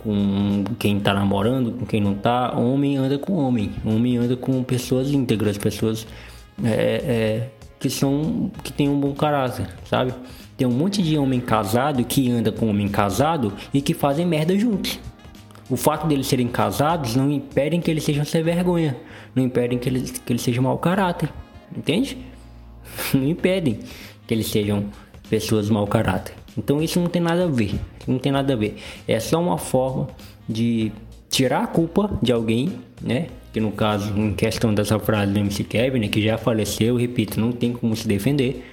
com 0.03 0.63
quem 0.77 1.00
tá 1.00 1.13
namorando, 1.13 1.71
com 1.71 1.85
quem 1.85 2.01
não 2.01 2.13
tá. 2.13 2.57
Homem 2.57 2.97
anda 2.97 3.17
com 3.17 3.33
homem. 3.33 3.71
Homem 3.85 4.17
anda 4.17 4.35
com 4.35 4.63
pessoas 4.63 5.12
íntegras, 5.12 5.57
pessoas 5.57 6.05
é, 6.63 6.69
é, 6.69 7.50
que 7.79 7.89
são 7.89 8.51
que 8.63 8.71
tem 8.71 8.89
um 8.89 9.00
bom 9.00 9.13
caráter, 9.13 9.67
sabe? 9.85 10.13
Tem 10.55 10.67
um 10.67 10.71
monte 10.71 11.01
de 11.01 11.17
homem 11.17 11.39
casado 11.39 12.03
que 12.03 12.29
anda 12.29 12.51
com 12.51 12.69
homem 12.69 12.88
casado 12.88 13.53
e 13.73 13.81
que 13.81 13.93
fazem 13.93 14.25
merda 14.25 14.57
juntos. 14.57 15.00
O 15.74 15.75
fato 15.75 16.06
deles 16.06 16.27
serem 16.27 16.48
casados 16.48 17.15
não 17.15 17.32
impedem 17.32 17.82
que 17.82 17.89
eles 17.89 18.03
sejam 18.03 18.24
sem 18.24 18.44
vergonha, 18.44 18.96
não 19.34 19.44
impedem 19.44 19.80
que 19.80 19.89
eles, 19.89 20.12
que 20.12 20.32
eles 20.32 20.44
sejam 20.44 20.63
mau 20.63 20.77
caráter, 20.77 21.34
entende? 21.75 22.15
Não 23.12 23.27
impedem 23.27 23.80
que 24.27 24.34
eles 24.36 24.48
sejam 24.48 24.86
pessoas 25.27 25.72
mau 25.72 25.88
caráter. 25.88 26.36
Então 26.56 26.80
isso 26.80 27.00
não 27.00 27.08
tem 27.08 27.20
nada 27.20 27.46
a 27.46 27.48
ver, 27.48 27.74
não 28.08 28.20
tem 28.20 28.32
nada 28.32 28.53
a 28.53 28.56
ver. 28.56 28.77
É 29.08 29.20
só 29.20 29.42
uma 29.42 29.58
forma 29.58 30.10
de 30.48 30.92
tirar 31.27 31.63
a 31.63 31.68
culpa 31.68 32.20
de 32.22 32.32
alguém, 32.32 32.74
né? 33.01 33.30
Que 33.51 33.60
no 33.60 33.72
caso, 33.72 34.13
em 34.15 34.34
questão 34.34 34.75
dessa 34.75 35.00
frase 35.00 35.32
do 35.32 35.39
MC 35.39 35.63
Kevin, 35.63 36.00
né, 36.01 36.08
que 36.08 36.22
já 36.22 36.38
faleceu, 36.38 36.98
repito, 36.98 37.39
não 37.39 37.51
tem 37.51 37.74
como 37.74 37.96
se 37.96 38.08
defender, 38.08 38.63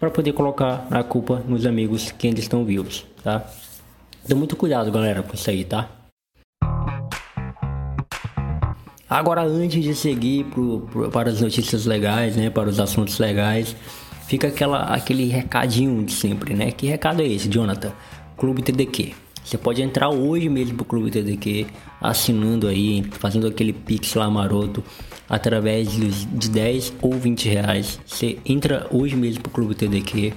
para 0.00 0.10
poder 0.10 0.32
colocar 0.32 0.88
a 0.90 1.04
culpa 1.04 1.44
nos 1.46 1.64
amigos 1.64 2.10
que 2.10 2.26
ainda 2.26 2.40
estão 2.40 2.64
vivos, 2.64 3.06
tá? 3.22 3.48
Então 4.24 4.36
muito 4.36 4.56
cuidado, 4.56 4.90
galera, 4.90 5.22
com 5.22 5.34
isso 5.34 5.48
aí, 5.48 5.64
tá? 5.64 5.88
Agora, 9.14 9.44
antes 9.44 9.80
de 9.80 9.94
seguir 9.94 10.42
pro, 10.46 10.80
pro, 10.90 11.08
para 11.08 11.30
as 11.30 11.40
notícias 11.40 11.86
legais, 11.86 12.34
né, 12.34 12.50
para 12.50 12.68
os 12.68 12.80
assuntos 12.80 13.16
legais, 13.20 13.76
fica 14.26 14.48
aquela, 14.48 14.92
aquele 14.92 15.28
recadinho 15.28 16.04
de 16.04 16.10
sempre, 16.10 16.52
né? 16.52 16.72
Que 16.72 16.88
recado 16.88 17.22
é 17.22 17.24
esse, 17.28 17.48
Jonathan? 17.48 17.92
Clube 18.36 18.60
TDQ. 18.60 19.14
Você 19.44 19.56
pode 19.56 19.80
entrar 19.82 20.08
hoje 20.08 20.48
mesmo 20.48 20.74
pro 20.78 20.84
Clube 20.84 21.12
TDQ, 21.12 21.64
assinando 22.00 22.66
aí, 22.66 23.04
fazendo 23.12 23.46
aquele 23.46 23.72
pix 23.72 24.14
lá 24.14 24.28
maroto, 24.28 24.82
através 25.30 25.92
de 25.92 26.50
10 26.50 26.94
ou 27.00 27.12
20 27.12 27.48
reais. 27.48 28.00
Você 28.04 28.38
entra 28.44 28.88
hoje 28.90 29.14
mesmo 29.14 29.44
pro 29.44 29.52
Clube 29.52 29.76
TDQ 29.76 30.32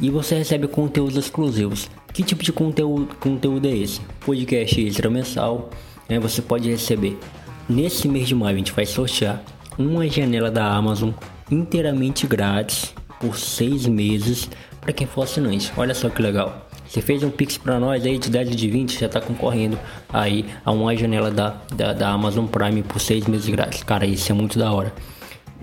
e 0.00 0.08
você 0.08 0.34
recebe 0.36 0.66
conteúdos 0.66 1.18
exclusivos. 1.18 1.90
Que 2.10 2.22
tipo 2.22 2.42
de 2.42 2.54
conteúdo, 2.54 3.14
conteúdo 3.16 3.68
é 3.68 3.76
esse? 3.76 4.00
Podcast 4.24 4.80
extra 4.80 5.10
mensal, 5.10 5.68
né? 6.08 6.18
Você 6.18 6.40
pode 6.40 6.70
receber. 6.70 7.18
Nesse 7.68 8.06
mês 8.08 8.28
de 8.28 8.34
maio 8.34 8.54
a 8.54 8.58
gente 8.58 8.72
vai 8.72 8.84
sortear 8.84 9.42
uma 9.78 10.06
janela 10.08 10.50
da 10.50 10.66
Amazon 10.66 11.10
inteiramente 11.50 12.26
grátis 12.26 12.94
por 13.18 13.38
seis 13.38 13.86
meses 13.86 14.50
para 14.80 14.92
quem 14.92 15.06
for 15.06 15.22
assinante. 15.22 15.72
Olha 15.76 15.94
só 15.94 16.10
que 16.10 16.20
legal. 16.20 16.68
Você 16.86 17.00
fez 17.00 17.22
um 17.22 17.30
Pix 17.30 17.56
para 17.56 17.80
nós 17.80 18.04
aí 18.04 18.18
de 18.18 18.30
10 18.30 18.54
de 18.54 18.70
20, 18.70 19.00
já 19.00 19.06
está 19.06 19.20
concorrendo 19.20 19.78
aí 20.12 20.44
a 20.64 20.70
uma 20.70 20.94
janela 20.94 21.30
da, 21.30 21.56
da, 21.74 21.92
da, 21.92 22.10
Amazon 22.10 22.46
Prime 22.46 22.82
por 22.82 23.00
6 23.00 23.26
meses 23.26 23.48
grátis. 23.48 23.82
Cara, 23.82 24.06
isso 24.06 24.30
é 24.30 24.34
muito 24.34 24.58
da 24.58 24.70
hora. 24.70 24.92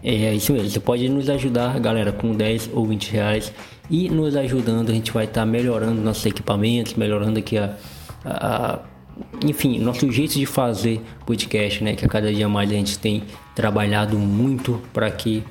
É 0.04 0.34
isso 0.34 0.52
mesmo, 0.52 0.70
você 0.70 0.80
pode 0.80 1.08
nos 1.08 1.30
ajudar, 1.30 1.80
galera, 1.80 2.12
com 2.12 2.36
10 2.36 2.72
ou 2.74 2.88
20 2.88 3.12
reais. 3.12 3.54
E 3.90 4.10
nos 4.10 4.36
ajudando, 4.36 4.90
a 4.90 4.94
gente 4.94 5.12
vai 5.12 5.26
estar 5.26 5.42
tá 5.42 5.46
melhorando 5.46 6.02
nossos 6.02 6.26
equipamentos, 6.26 6.96
melhorando 6.96 7.38
aqui 7.38 7.58
a, 7.58 7.78
a 8.26 8.80
enfim, 9.46 9.80
nosso 9.80 10.12
jeito 10.12 10.34
de 10.34 10.46
fazer 10.46 11.02
podcast, 11.26 11.84
né? 11.84 11.96
Que 11.96 12.06
a 12.06 12.08
cada 12.08 12.34
dia 12.34 12.48
mais 12.48 12.70
a 12.70 12.74
gente 12.74 12.98
tem 13.00 13.24
trabalhado 13.56 14.18
muito 14.18 14.82
para 14.94 15.10
que 15.10 15.44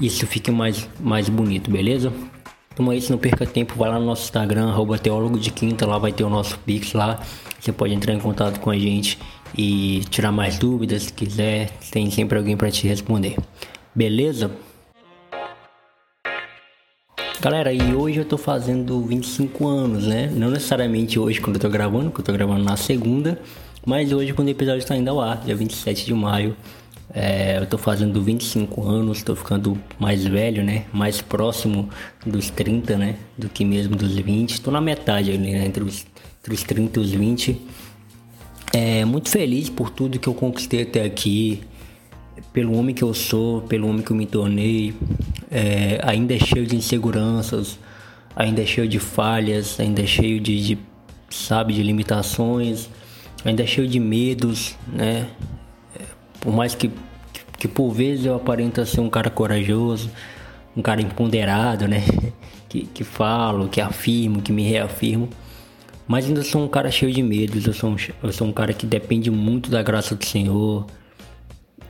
isso 0.00 0.26
fique 0.26 0.50
mais, 0.50 0.88
mais 1.00 1.28
bonito, 1.28 1.70
beleza? 1.70 2.12
Então 2.72 2.92
é 2.92 2.96
isso, 2.96 3.10
não 3.10 3.18
perca 3.18 3.44
tempo, 3.44 3.74
vai 3.76 3.90
lá 3.90 3.98
no 3.98 4.06
nosso 4.06 4.22
Instagram, 4.22 4.68
arroba 4.68 4.96
teólogo 4.98 5.38
de 5.38 5.50
quinta, 5.50 5.84
lá 5.84 5.98
vai 5.98 6.12
ter 6.12 6.22
o 6.22 6.30
nosso 6.30 6.58
Pix 6.60 6.92
lá. 6.92 7.20
Você 7.58 7.72
pode 7.72 7.92
entrar 7.92 8.14
em 8.14 8.20
contato 8.20 8.60
com 8.60 8.70
a 8.70 8.78
gente 8.78 9.18
e 9.56 10.04
tirar 10.10 10.30
mais 10.30 10.58
dúvidas 10.58 11.04
se 11.04 11.12
quiser, 11.12 11.70
tem 11.90 12.08
sempre 12.10 12.38
alguém 12.38 12.56
para 12.56 12.70
te 12.70 12.86
responder. 12.86 13.36
Beleza? 13.94 14.50
Galera, 17.40 17.72
e 17.72 17.94
hoje 17.94 18.18
eu 18.18 18.24
tô 18.24 18.36
fazendo 18.36 19.00
25 19.00 19.68
anos, 19.68 20.04
né? 20.04 20.26
Não 20.26 20.50
necessariamente 20.50 21.20
hoje 21.20 21.40
quando 21.40 21.54
eu 21.54 21.60
tô 21.60 21.68
gravando, 21.68 22.06
porque 22.10 22.20
eu 22.20 22.24
tô 22.24 22.32
gravando 22.32 22.64
na 22.64 22.76
segunda, 22.76 23.40
mas 23.86 24.12
hoje 24.12 24.32
quando 24.32 24.48
o 24.48 24.50
episódio 24.50 24.80
está 24.80 24.96
indo 24.96 25.08
ao 25.08 25.20
ar, 25.20 25.40
dia 25.44 25.54
27 25.54 26.04
de 26.04 26.12
maio. 26.12 26.56
É, 27.14 27.58
eu 27.58 27.66
tô 27.66 27.78
fazendo 27.78 28.20
25 28.20 28.84
anos, 28.84 29.22
tô 29.22 29.36
ficando 29.36 29.78
mais 30.00 30.26
velho, 30.26 30.64
né? 30.64 30.86
Mais 30.92 31.22
próximo 31.22 31.88
dos 32.26 32.50
30, 32.50 32.98
né? 32.98 33.14
Do 33.38 33.48
que 33.48 33.64
mesmo 33.64 33.94
dos 33.94 34.16
20. 34.16 34.60
Tô 34.60 34.72
na 34.72 34.80
metade 34.80 35.30
ali, 35.30 35.52
né? 35.52 35.64
Entre 35.64 35.84
os, 35.84 36.04
entre 36.40 36.54
os 36.54 36.64
30 36.64 36.98
e 36.98 37.02
os 37.04 37.10
20. 37.12 37.62
É, 38.72 39.04
muito 39.04 39.28
feliz 39.28 39.70
por 39.70 39.90
tudo 39.90 40.18
que 40.18 40.28
eu 40.28 40.34
conquistei 40.34 40.82
até 40.82 41.04
aqui. 41.04 41.62
Pelo 42.52 42.76
homem 42.76 42.94
que 42.94 43.02
eu 43.02 43.12
sou, 43.14 43.62
pelo 43.62 43.88
homem 43.88 44.02
que 44.02 44.10
eu 44.10 44.16
me 44.16 44.26
tornei. 44.26 44.94
É, 45.50 46.00
ainda 46.02 46.34
é 46.34 46.38
cheio 46.38 46.66
de 46.66 46.76
inseguranças, 46.76 47.78
ainda 48.36 48.62
é 48.62 48.66
cheio 48.66 48.88
de 48.88 48.98
falhas, 48.98 49.78
ainda 49.80 50.02
é 50.02 50.06
cheio 50.06 50.40
de, 50.40 50.62
de 50.62 50.78
sabe, 51.30 51.74
de 51.74 51.82
limitações, 51.82 52.88
ainda 53.44 53.62
é 53.62 53.66
cheio 53.66 53.88
de 53.88 54.00
medos, 54.00 54.76
né? 54.92 55.28
Por 56.40 56.52
mais 56.52 56.74
que, 56.74 56.88
que, 56.88 57.40
que 57.58 57.68
por 57.68 57.90
vezes 57.90 58.26
eu 58.26 58.34
aparenta 58.34 58.84
ser 58.84 59.00
um 59.00 59.10
cara 59.10 59.30
corajoso, 59.30 60.10
um 60.76 60.82
cara 60.82 61.00
empoderado, 61.00 61.86
né? 61.86 62.02
Que, 62.68 62.82
que 62.82 63.02
falo, 63.02 63.66
que 63.66 63.80
afirmo, 63.80 64.42
que 64.42 64.52
me 64.52 64.62
reafirmo. 64.62 65.30
Mas 66.06 66.26
ainda 66.26 66.42
sou 66.42 66.62
um 66.62 66.68
cara 66.68 66.90
cheio 66.90 67.10
de 67.10 67.22
medos. 67.22 67.66
Eu 67.66 67.72
sou 67.72 67.88
um, 67.88 67.96
eu 68.22 68.30
sou 68.30 68.46
um 68.46 68.52
cara 68.52 68.74
que 68.74 68.84
depende 68.84 69.30
muito 69.30 69.70
da 69.70 69.82
graça 69.82 70.14
do 70.14 70.22
Senhor. 70.26 70.86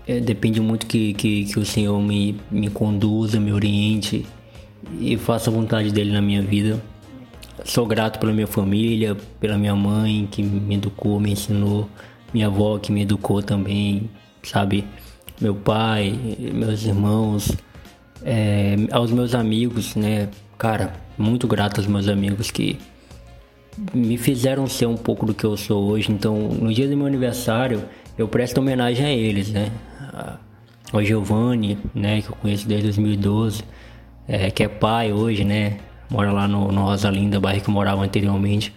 É, 0.08 0.20
depende 0.20 0.58
muito 0.58 0.86
que, 0.86 1.12
que, 1.12 1.44
que 1.44 1.58
o 1.58 1.66
Senhor 1.66 2.00
me, 2.00 2.40
me 2.50 2.70
conduza, 2.70 3.38
me 3.38 3.52
oriente 3.52 4.24
e 4.98 5.18
faça 5.18 5.50
a 5.50 5.52
vontade 5.52 5.92
dele 5.92 6.10
na 6.12 6.22
minha 6.22 6.40
vida. 6.40 6.82
Sou 7.62 7.86
grato 7.86 8.18
pela 8.18 8.32
minha 8.32 8.46
família, 8.46 9.14
pela 9.38 9.58
minha 9.58 9.76
mãe 9.76 10.26
que 10.30 10.42
me 10.42 10.76
educou, 10.76 11.20
me 11.20 11.32
ensinou, 11.32 11.90
minha 12.32 12.46
avó 12.46 12.78
que 12.78 12.90
me 12.90 13.02
educou 13.02 13.42
também, 13.42 14.08
sabe? 14.42 14.82
Meu 15.38 15.54
pai, 15.54 16.18
meus 16.54 16.86
irmãos, 16.86 17.52
é, 18.24 18.76
aos 18.90 19.10
meus 19.10 19.34
amigos, 19.34 19.94
né? 19.94 20.30
Cara, 20.56 20.94
muito 21.18 21.46
grato 21.46 21.80
aos 21.80 21.86
meus 21.86 22.08
amigos 22.08 22.50
que 22.50 22.78
me 23.92 24.16
fizeram 24.16 24.66
ser 24.66 24.86
um 24.86 24.96
pouco 24.96 25.26
do 25.26 25.34
que 25.34 25.44
eu 25.44 25.54
sou 25.54 25.84
hoje. 25.84 26.10
Então, 26.10 26.48
no 26.48 26.72
dia 26.72 26.88
do 26.88 26.96
meu 26.96 27.06
aniversário, 27.06 27.84
eu 28.18 28.28
presto 28.28 28.58
homenagem 28.58 29.06
a 29.06 29.10
eles, 29.10 29.50
né? 29.50 29.70
Ao 30.92 31.02
Giovanni, 31.02 31.78
né? 31.94 32.20
Que 32.20 32.28
eu 32.28 32.36
conheço 32.36 32.66
desde 32.66 32.86
2012, 32.88 33.62
é, 34.26 34.50
que 34.50 34.64
é 34.64 34.68
pai 34.68 35.12
hoje, 35.12 35.44
né? 35.44 35.78
Mora 36.10 36.32
lá 36.32 36.48
no, 36.48 36.72
no 36.72 36.82
Rosa 36.82 37.08
Linda, 37.10 37.38
bairro 37.38 37.62
que 37.62 37.70
eu 37.70 37.74
morava 37.74 38.02
anteriormente. 38.02 38.74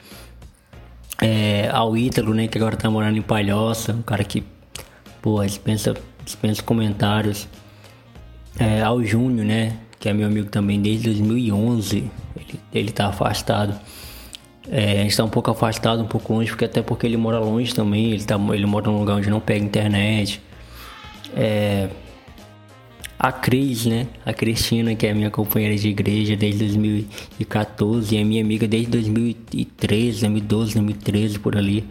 É, 1.21 1.69
ao 1.71 1.97
Ítalo, 1.97 2.33
né? 2.33 2.47
Que 2.47 2.57
agora 2.57 2.77
tá 2.77 2.89
morando 2.89 3.17
em 3.17 3.21
Palhoça, 3.21 3.93
um 3.93 4.01
cara 4.01 4.23
que 4.23 4.43
Pô, 5.21 5.43
dispensa, 5.45 5.95
dispensa 6.25 6.63
comentários. 6.63 7.47
É, 8.59 8.81
ao 8.81 9.03
Júnior, 9.03 9.45
né? 9.45 9.77
Que 9.99 10.09
é 10.09 10.13
meu 10.13 10.27
amigo 10.27 10.49
também 10.49 10.81
desde 10.81 11.05
2011. 11.09 12.11
Ele, 12.35 12.59
ele 12.73 12.91
tá 12.91 13.07
afastado. 13.07 13.79
É, 14.73 15.01
a 15.01 15.03
gente 15.03 15.17
tá 15.17 15.25
um 15.25 15.29
pouco 15.29 15.51
afastado, 15.51 16.01
um 16.01 16.07
pouco 16.07 16.33
longe, 16.33 16.49
porque 16.49 16.63
até 16.63 16.81
porque 16.81 17.05
ele 17.05 17.17
mora 17.17 17.37
longe 17.39 17.75
também. 17.75 18.13
Ele, 18.13 18.23
tá, 18.23 18.39
ele 18.53 18.65
mora 18.65 18.89
num 18.89 18.99
lugar 18.99 19.17
onde 19.17 19.29
não 19.29 19.41
pega 19.41 19.65
internet. 19.65 20.41
É, 21.35 21.89
a 23.19 23.33
Cris, 23.33 23.85
né? 23.85 24.07
A 24.25 24.33
Cristina, 24.33 24.95
que 24.95 25.05
é 25.05 25.13
minha 25.13 25.29
companheira 25.29 25.75
de 25.75 25.89
igreja 25.89 26.37
desde 26.37 26.59
2014 26.59 28.15
e 28.15 28.17
é 28.17 28.23
minha 28.23 28.41
amiga 28.41 28.65
desde 28.65 28.89
2013, 28.91 30.21
2012, 30.21 30.73
2013 30.75 31.39
por 31.39 31.57
ali. 31.57 31.85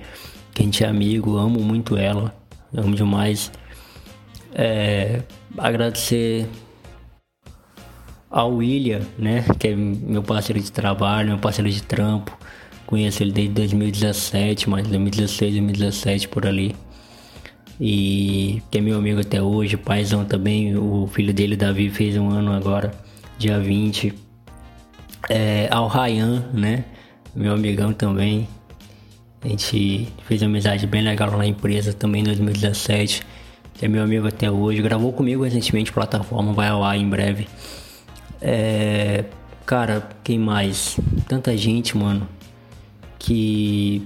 Que 0.55 0.63
a 0.63 0.65
gente 0.65 0.83
é 0.83 0.89
amigo, 0.89 1.37
amo 1.37 1.61
muito 1.61 1.99
ela. 1.99 2.35
Amo 2.75 2.97
demais. 2.97 3.53
É, 4.55 5.21
agradecer 5.59 6.49
ao 8.31 8.55
William, 8.55 9.03
né? 9.19 9.45
Que 9.59 9.69
é 9.69 9.77
meu 9.77 10.23
parceiro 10.23 10.59
de 10.61 10.73
trabalho, 10.73 11.29
meu 11.29 11.39
parceiro 11.39 11.71
de 11.71 11.83
trampo. 11.83 12.40
Conheço 12.91 13.23
ele 13.23 13.31
desde 13.31 13.55
2017, 13.55 14.69
mas 14.69 14.85
2016, 14.89 15.53
2017 15.53 16.27
por 16.27 16.45
ali. 16.45 16.75
E 17.81 18.61
que 18.69 18.79
é 18.79 18.81
meu 18.81 18.99
amigo 18.99 19.21
até 19.21 19.41
hoje, 19.41 19.77
paizão 19.77 20.25
também. 20.25 20.77
O 20.77 21.07
filho 21.07 21.33
dele, 21.33 21.57
Davi, 21.57 21.89
fez 21.89 22.17
um 22.17 22.29
ano 22.29 22.53
agora, 22.53 22.91
dia 23.39 23.61
20. 23.61 24.13
É, 25.29 25.69
ao 25.71 25.87
Ryan, 25.87 26.45
né? 26.53 26.85
Meu 27.33 27.55
amigão 27.55 27.93
também. 27.93 28.49
A 29.41 29.47
gente 29.47 30.09
fez 30.27 30.43
uma 30.43 30.49
amizade 30.49 30.85
bem 30.85 31.03
legal 31.03 31.31
na 31.39 31.47
empresa 31.47 31.93
também 31.93 32.23
em 32.23 32.25
2017. 32.25 33.23
É 33.81 33.87
meu 33.87 34.03
amigo 34.03 34.27
até 34.27 34.51
hoje. 34.51 34.83
Gravou 34.83 35.13
comigo 35.13 35.45
recentemente, 35.45 35.93
plataforma 35.93 36.53
vai 36.53 36.69
ao 36.69 36.83
ar 36.83 36.99
em 36.99 37.09
breve. 37.09 37.47
É, 38.43 39.27
cara, 39.65 40.09
quem 40.25 40.41
mais? 40.41 40.99
Tanta 41.29 41.57
gente, 41.57 41.97
mano. 41.97 42.29
Que 43.21 44.03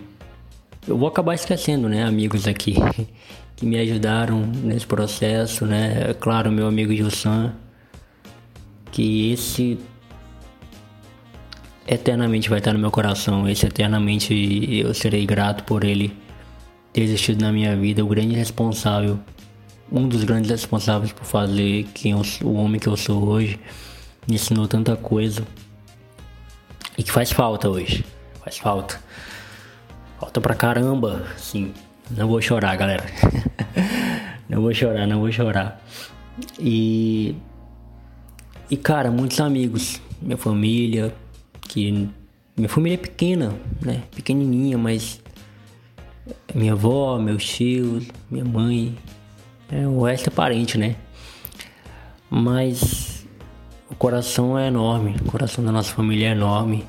eu 0.86 0.98
vou 0.98 1.08
acabar 1.08 1.34
esquecendo, 1.34 1.88
né? 1.88 2.04
Amigos 2.04 2.46
aqui 2.46 2.74
que 3.56 3.64
me 3.64 3.78
ajudaram 3.78 4.40
nesse 4.40 4.86
processo, 4.86 5.64
né? 5.64 6.10
É 6.10 6.14
claro, 6.14 6.52
meu 6.52 6.66
amigo 6.66 6.92
Gilson. 6.92 7.50
Que 8.92 9.32
esse 9.32 9.78
eternamente 11.86 12.48
vai 12.48 12.58
estar 12.58 12.72
no 12.72 12.78
meu 12.78 12.90
coração. 12.90 13.48
Esse 13.48 13.66
eternamente 13.66 14.34
eu 14.70 14.92
serei 14.92 15.24
grato 15.24 15.64
por 15.64 15.84
ele 15.84 16.14
ter 16.92 17.02
existido 17.02 17.44
na 17.44 17.52
minha 17.52 17.76
vida, 17.76 18.04
o 18.04 18.06
grande 18.06 18.34
responsável, 18.36 19.18
um 19.90 20.06
dos 20.06 20.22
grandes 20.22 20.50
responsáveis 20.50 21.12
por 21.12 21.24
fazer 21.24 21.86
quem 21.92 22.12
eu, 22.12 22.22
o 22.42 22.54
homem 22.54 22.80
que 22.80 22.86
eu 22.86 22.96
sou 22.96 23.28
hoje, 23.28 23.58
me 24.28 24.36
ensinou 24.36 24.68
tanta 24.68 24.96
coisa 24.96 25.44
e 26.96 27.02
que 27.02 27.10
faz 27.10 27.32
falta 27.32 27.68
hoje. 27.68 28.04
Faz 28.44 28.58
falta. 28.58 29.00
Falta 30.20 30.40
pra 30.40 30.54
caramba, 30.54 31.26
sim. 31.38 31.72
Não 32.10 32.28
vou 32.28 32.40
chorar, 32.42 32.76
galera. 32.76 33.04
não 34.48 34.60
vou 34.60 34.74
chorar, 34.74 35.06
não 35.06 35.20
vou 35.20 35.32
chorar. 35.32 35.82
E 36.58 37.34
e 38.70 38.76
cara, 38.76 39.10
muitos 39.10 39.40
amigos, 39.40 40.00
minha 40.20 40.36
família, 40.36 41.14
que 41.62 42.08
minha 42.56 42.68
família 42.68 42.96
é 42.96 42.98
pequena, 42.98 43.54
né? 43.80 44.02
Pequenininha, 44.14 44.76
mas 44.76 45.20
minha 46.54 46.72
avó, 46.72 47.18
meus 47.18 47.44
tios, 47.44 48.06
minha 48.30 48.44
mãe, 48.44 48.96
é, 49.70 49.86
o 49.86 50.02
resto 50.02 50.28
é 50.28 50.30
parente, 50.30 50.78
né? 50.78 50.96
Mas 52.30 53.26
o 53.90 53.94
coração 53.94 54.58
é 54.58 54.68
enorme, 54.68 55.16
o 55.20 55.30
coração 55.30 55.64
da 55.64 55.70
nossa 55.70 55.94
família 55.94 56.28
é 56.28 56.32
enorme. 56.32 56.84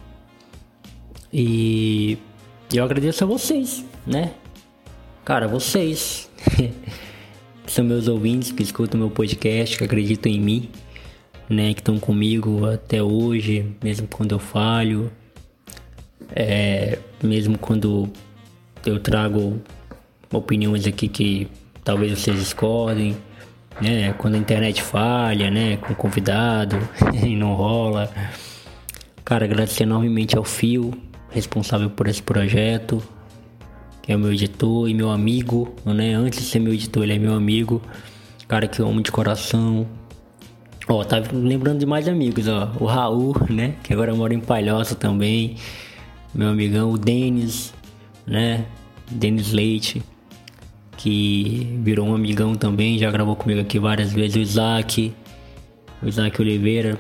E 1.37 2.17
eu 2.73 2.81
agradeço 2.85 3.25
a 3.25 3.27
vocês, 3.27 3.83
né? 4.07 4.31
Cara, 5.25 5.49
vocês 5.49 6.29
são 7.67 7.83
meus 7.83 8.07
ouvintes 8.07 8.53
que 8.53 8.63
escutam 8.63 8.97
meu 8.97 9.09
podcast, 9.09 9.77
que 9.77 9.83
acreditam 9.83 10.31
em 10.31 10.39
mim, 10.39 10.69
né? 11.49 11.73
Que 11.73 11.81
estão 11.81 11.99
comigo 11.99 12.65
até 12.65 13.03
hoje, 13.03 13.69
mesmo 13.83 14.07
quando 14.07 14.31
eu 14.31 14.39
falho, 14.39 15.11
é, 16.33 16.99
mesmo 17.21 17.57
quando 17.57 18.09
eu 18.85 18.97
trago 18.97 19.61
opiniões 20.31 20.87
aqui 20.87 21.09
que 21.09 21.49
talvez 21.83 22.17
vocês 22.17 22.39
discordem, 22.39 23.17
né? 23.81 24.13
Quando 24.13 24.35
a 24.35 24.37
internet 24.37 24.81
falha, 24.81 25.51
né? 25.51 25.75
Com 25.75 25.93
convidado 25.95 26.77
e 27.21 27.35
não 27.35 27.55
rola. 27.55 28.09
Cara, 29.25 29.43
agradecer 29.43 29.83
enormemente 29.83 30.37
ao 30.37 30.45
Fio, 30.45 30.93
responsável 31.35 31.89
por 31.89 32.07
esse 32.07 32.23
projeto, 32.23 33.03
que 34.01 34.11
é 34.11 34.15
o 34.15 34.19
meu 34.19 34.31
editor 34.31 34.89
e 34.89 34.93
meu 34.93 35.11
amigo, 35.11 35.75
né? 35.85 36.13
Antes 36.13 36.39
de 36.39 36.45
ser 36.45 36.59
meu 36.59 36.73
editor, 36.73 37.03
ele 37.03 37.13
é 37.13 37.19
meu 37.19 37.33
amigo, 37.33 37.81
cara 38.47 38.67
que 38.67 38.79
eu 38.79 38.87
amo 38.87 39.01
de 39.01 39.11
coração. 39.11 39.85
Ó, 40.87 41.03
tá 41.03 41.21
lembrando 41.33 41.79
de 41.79 41.85
mais 41.85 42.07
amigos, 42.07 42.47
ó. 42.47 42.71
O 42.79 42.85
Raul, 42.85 43.35
né? 43.49 43.75
Que 43.83 43.93
agora 43.93 44.15
mora 44.15 44.33
em 44.33 44.39
Palhoça 44.39 44.95
também. 44.95 45.57
Meu 46.33 46.49
amigão, 46.49 46.91
o 46.91 46.97
Denis, 46.97 47.73
né? 48.25 48.65
Denis 49.09 49.51
Leite, 49.51 50.01
que 50.97 51.77
virou 51.83 52.07
um 52.07 52.15
amigão 52.15 52.55
também, 52.55 52.97
já 52.97 53.11
gravou 53.11 53.35
comigo 53.35 53.61
aqui 53.61 53.79
várias 53.79 54.13
vezes. 54.13 54.35
O 54.35 54.39
Isaac, 54.39 55.13
o 56.01 56.07
Isaac 56.07 56.39
Oliveira. 56.41 56.97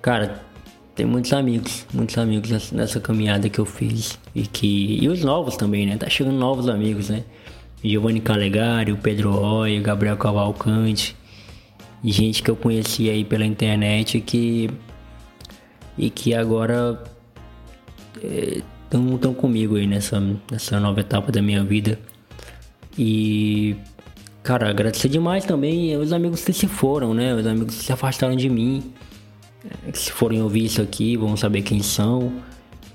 Cara, 0.00 0.43
tem 0.94 1.04
muitos 1.04 1.32
amigos, 1.32 1.84
muitos 1.92 2.16
amigos 2.18 2.70
nessa 2.70 3.00
caminhada 3.00 3.48
que 3.48 3.58
eu 3.58 3.64
fiz. 3.66 4.18
E 4.34 4.46
que. 4.46 4.98
E 5.02 5.08
os 5.08 5.24
novos 5.24 5.56
também, 5.56 5.86
né? 5.86 5.96
Tá 5.96 6.08
chegando 6.08 6.36
novos 6.36 6.68
amigos, 6.68 7.10
né? 7.10 7.24
Giovanni 7.82 8.20
Calegari, 8.20 8.92
o 8.92 8.96
Pedro 8.96 9.32
Roy, 9.32 9.78
o 9.78 9.82
Gabriel 9.82 10.16
Cavalcante. 10.16 11.16
E 12.02 12.12
gente 12.12 12.42
que 12.42 12.50
eu 12.50 12.54
conheci 12.54 13.10
aí 13.10 13.24
pela 13.24 13.44
internet 13.44 14.20
que. 14.20 14.70
E 15.98 16.10
que 16.10 16.32
agora. 16.32 17.02
Estão 18.84 19.14
é, 19.14 19.18
tão 19.18 19.34
comigo 19.34 19.74
aí 19.76 19.86
nessa, 19.86 20.22
nessa 20.50 20.78
nova 20.78 21.00
etapa 21.00 21.32
da 21.32 21.42
minha 21.42 21.64
vida. 21.64 21.98
E. 22.96 23.74
Cara, 24.44 24.68
agradecer 24.68 25.08
demais 25.08 25.44
também 25.44 25.96
os 25.96 26.12
amigos 26.12 26.44
que 26.44 26.52
se 26.52 26.68
foram, 26.68 27.14
né? 27.14 27.34
Os 27.34 27.46
amigos 27.46 27.74
que 27.78 27.84
se 27.84 27.92
afastaram 27.92 28.36
de 28.36 28.48
mim 28.48 28.92
se 29.92 30.10
forem 30.10 30.42
ouvir 30.42 30.64
isso 30.64 30.82
aqui, 30.82 31.16
vão 31.16 31.36
saber 31.36 31.62
quem 31.62 31.82
são. 31.82 32.32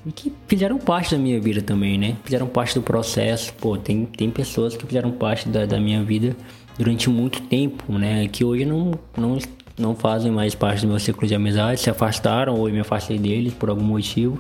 E 0.06 0.12
que 0.12 0.32
fizeram 0.48 0.78
parte 0.78 1.12
da 1.12 1.18
minha 1.18 1.40
vida 1.40 1.62
também, 1.62 1.98
né? 1.98 2.16
Fizeram 2.24 2.48
parte 2.48 2.76
do 2.76 2.82
processo. 2.82 3.54
Pô, 3.54 3.78
tem, 3.78 4.06
tem 4.06 4.30
pessoas 4.30 4.76
que 4.76 4.86
fizeram 4.86 5.12
parte 5.12 5.50
da, 5.50 5.66
da 5.66 5.80
minha 5.80 6.04
vida 6.04 6.36
durante 6.78 7.10
muito 7.10 7.42
tempo, 7.42 7.92
né? 7.94 8.28
Que 8.28 8.46
hoje 8.46 8.66
não, 8.66 8.98
não, 9.18 9.38
não 9.78 9.96
fazem 9.96 10.32
mais 10.32 10.56
parte 10.56 10.82
do 10.82 10.88
meu 10.88 11.00
ciclo 11.00 11.28
de 11.28 11.36
amizade, 11.36 11.82
se 11.82 11.90
afastaram 11.90 12.56
ou 12.56 12.68
eu 12.70 12.74
me 12.74 12.80
afastei 12.80 13.18
deles 13.18 13.54
por 13.54 13.70
algum 13.70 13.84
motivo. 13.84 14.40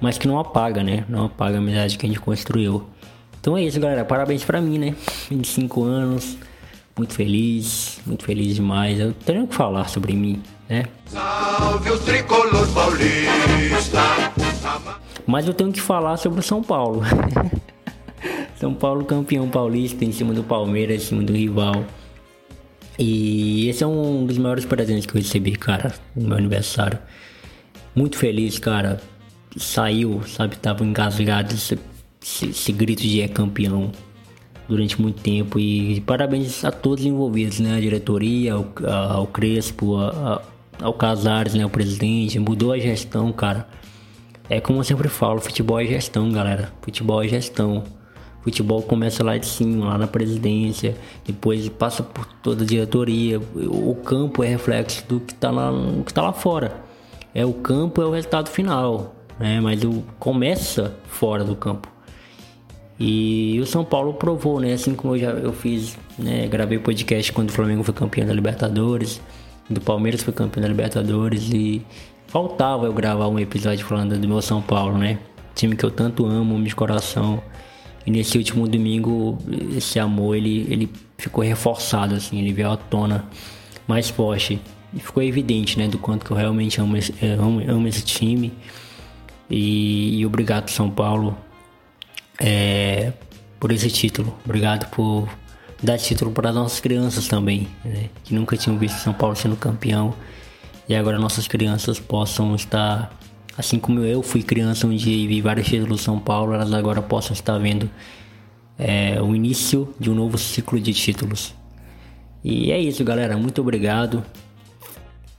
Mas 0.00 0.18
que 0.18 0.26
não 0.26 0.38
apaga, 0.38 0.82
né? 0.82 1.04
Não 1.08 1.26
apaga 1.26 1.56
a 1.56 1.58
amizade 1.58 1.96
que 1.96 2.06
a 2.06 2.08
gente 2.08 2.20
construiu. 2.20 2.84
Então 3.40 3.56
é 3.56 3.62
isso, 3.62 3.78
galera. 3.78 4.04
Parabéns 4.04 4.44
pra 4.44 4.60
mim, 4.60 4.78
né? 4.78 4.94
25 5.30 5.84
anos 5.84 6.36
muito 6.98 7.14
feliz, 7.14 8.00
muito 8.04 8.24
feliz 8.24 8.56
demais. 8.56 8.98
Eu 8.98 9.12
tenho 9.12 9.46
que 9.46 9.54
falar 9.54 9.88
sobre 9.88 10.12
mim, 10.14 10.42
né? 10.68 10.84
Salve 11.06 11.90
o 11.90 11.98
tricolor 11.98 12.66
paulista. 12.72 14.02
Mas 15.26 15.46
eu 15.46 15.54
tenho 15.54 15.72
que 15.72 15.80
falar 15.80 16.16
sobre 16.16 16.40
o 16.40 16.42
São 16.42 16.62
Paulo. 16.62 17.02
São 18.56 18.74
Paulo 18.74 19.04
campeão 19.04 19.48
paulista 19.48 20.04
em 20.04 20.10
cima 20.10 20.34
do 20.34 20.42
Palmeiras, 20.42 21.02
em 21.02 21.06
cima 21.06 21.22
do 21.22 21.32
rival. 21.32 21.84
E 22.98 23.68
esse 23.68 23.84
é 23.84 23.86
um 23.86 24.26
dos 24.26 24.36
maiores 24.38 24.64
presentes 24.64 25.06
que 25.06 25.16
eu 25.16 25.20
recebi, 25.20 25.52
cara, 25.52 25.94
no 26.16 26.28
meu 26.28 26.36
aniversário. 26.36 26.98
Muito 27.94 28.18
feliz, 28.18 28.58
cara. 28.58 29.00
Saiu, 29.56 30.22
sabe, 30.26 30.56
tava 30.56 30.84
engasgado 30.84 31.54
esse, 31.54 31.78
esse, 32.20 32.46
esse 32.46 32.72
grito 32.72 33.02
de 33.02 33.20
é 33.22 33.28
campeão 33.28 33.92
durante 34.68 35.00
muito 35.00 35.22
tempo 35.22 35.58
e 35.58 36.00
parabéns 36.02 36.64
a 36.64 36.70
todos 36.70 37.04
envolvidos, 37.04 37.58
né? 37.58 37.76
A 37.76 37.80
diretoria, 37.80 38.54
ao, 38.54 38.66
ao 38.86 39.26
Crespo, 39.26 39.96
a, 39.96 40.08
a, 40.08 40.42
ao 40.80 40.92
Casares, 40.92 41.54
né? 41.54 41.64
O 41.64 41.70
presidente, 41.70 42.38
mudou 42.38 42.72
a 42.72 42.78
gestão, 42.78 43.32
cara. 43.32 43.68
É 44.50 44.60
como 44.60 44.80
eu 44.80 44.84
sempre 44.84 45.08
falo, 45.08 45.40
futebol 45.40 45.78
é 45.80 45.84
gestão, 45.84 46.30
galera. 46.32 46.72
Futebol 46.80 47.22
é 47.22 47.28
gestão. 47.28 47.84
Futebol 48.42 48.80
começa 48.82 49.22
lá 49.22 49.36
de 49.36 49.46
cima, 49.46 49.86
lá 49.86 49.98
na 49.98 50.06
presidência, 50.06 50.96
depois 51.26 51.68
passa 51.68 52.02
por 52.02 52.24
toda 52.42 52.62
a 52.62 52.66
diretoria. 52.66 53.38
O 53.38 53.94
campo 53.94 54.42
é 54.42 54.48
reflexo 54.48 55.04
do 55.06 55.20
que 55.20 55.34
tá 55.34 55.50
lá, 55.50 55.70
que 56.06 56.14
tá 56.14 56.22
lá 56.22 56.32
fora. 56.32 56.80
É 57.34 57.44
o 57.44 57.52
campo 57.52 58.00
é 58.00 58.06
o 58.06 58.10
resultado 58.10 58.48
final, 58.48 59.14
né? 59.38 59.60
Mas 59.60 59.84
o 59.84 60.02
começa 60.18 60.96
fora 61.08 61.44
do 61.44 61.54
campo. 61.54 61.88
E 62.98 63.58
o 63.60 63.66
São 63.66 63.84
Paulo 63.84 64.14
provou, 64.14 64.58
né? 64.60 64.72
Assim 64.72 64.94
como 64.94 65.14
eu 65.14 65.18
já 65.18 65.30
eu 65.30 65.52
fiz, 65.52 65.98
né? 66.18 66.46
Gravei 66.48 66.78
podcast 66.78 67.30
quando 67.32 67.50
o 67.50 67.52
Flamengo 67.52 67.82
foi 67.82 67.92
campeão 67.92 68.26
da 68.26 68.32
Libertadores, 68.32 69.20
do 69.68 69.80
Palmeiras 69.80 70.22
foi 70.22 70.32
campeão 70.32 70.62
da 70.62 70.68
Libertadores 70.68 71.50
e 71.52 71.84
faltava 72.26 72.86
eu 72.86 72.92
gravar 72.92 73.28
um 73.28 73.38
episódio 73.38 73.84
falando 73.84 74.18
do 74.18 74.28
meu 74.28 74.40
São 74.40 74.62
Paulo, 74.62 74.96
né? 74.96 75.18
Time 75.54 75.76
que 75.76 75.84
eu 75.84 75.90
tanto 75.90 76.24
amo, 76.24 76.62
de 76.62 76.74
coração. 76.74 77.42
E 78.06 78.10
nesse 78.10 78.38
último 78.38 78.66
domingo, 78.66 79.38
esse 79.76 79.98
amor 79.98 80.36
ele, 80.36 80.66
ele 80.70 80.90
ficou 81.18 81.44
reforçado, 81.44 82.14
assim, 82.14 82.38
ele 82.38 82.52
veio 82.52 82.70
à 82.70 82.76
tona 82.76 83.24
mais 83.86 84.08
forte. 84.08 84.60
E 84.94 85.00
ficou 85.00 85.22
evidente, 85.22 85.78
né, 85.78 85.86
do 85.86 85.98
quanto 85.98 86.24
que 86.24 86.30
eu 86.30 86.36
realmente 86.36 86.80
amo 86.80 86.96
esse, 86.96 87.12
amo, 87.38 87.60
amo 87.70 87.86
esse 87.86 88.02
time. 88.02 88.52
E, 89.50 90.20
e 90.20 90.26
obrigado, 90.26 90.70
São 90.70 90.88
Paulo, 90.88 91.36
é, 92.38 93.12
por 93.60 93.72
esse 93.72 93.90
título. 93.90 94.34
Obrigado 94.44 94.88
por 94.90 95.28
dar 95.82 95.98
título 95.98 96.30
para 96.30 96.52
nossas 96.52 96.80
crianças 96.80 97.28
também, 97.28 97.68
né? 97.84 98.08
que 98.24 98.34
nunca 98.34 98.56
tinham 98.56 98.78
visto 98.78 98.96
São 98.98 99.12
Paulo 99.12 99.36
sendo 99.36 99.56
campeão. 99.56 100.14
E 100.88 100.94
agora 100.94 101.18
nossas 101.18 101.46
crianças 101.46 102.00
possam 102.00 102.54
estar, 102.54 103.12
assim 103.56 103.78
como 103.78 104.00
eu 104.00 104.22
fui 104.22 104.42
criança 104.42 104.86
um 104.86 104.96
dia 104.96 105.14
e 105.14 105.26
vi 105.26 105.40
vários 105.42 105.66
títulos 105.66 106.00
do 106.00 106.02
São 106.02 106.18
Paulo, 106.18 106.54
elas 106.54 106.72
agora 106.72 107.02
possam 107.02 107.34
estar 107.34 107.58
vendo 107.58 107.90
é, 108.78 109.20
o 109.20 109.34
início 109.34 109.94
de 110.00 110.10
um 110.10 110.14
novo 110.14 110.38
ciclo 110.38 110.80
de 110.80 110.94
títulos. 110.94 111.54
E 112.42 112.72
é 112.72 112.80
isso, 112.80 113.04
galera. 113.04 113.36
Muito 113.36 113.60
obrigado. 113.60 114.24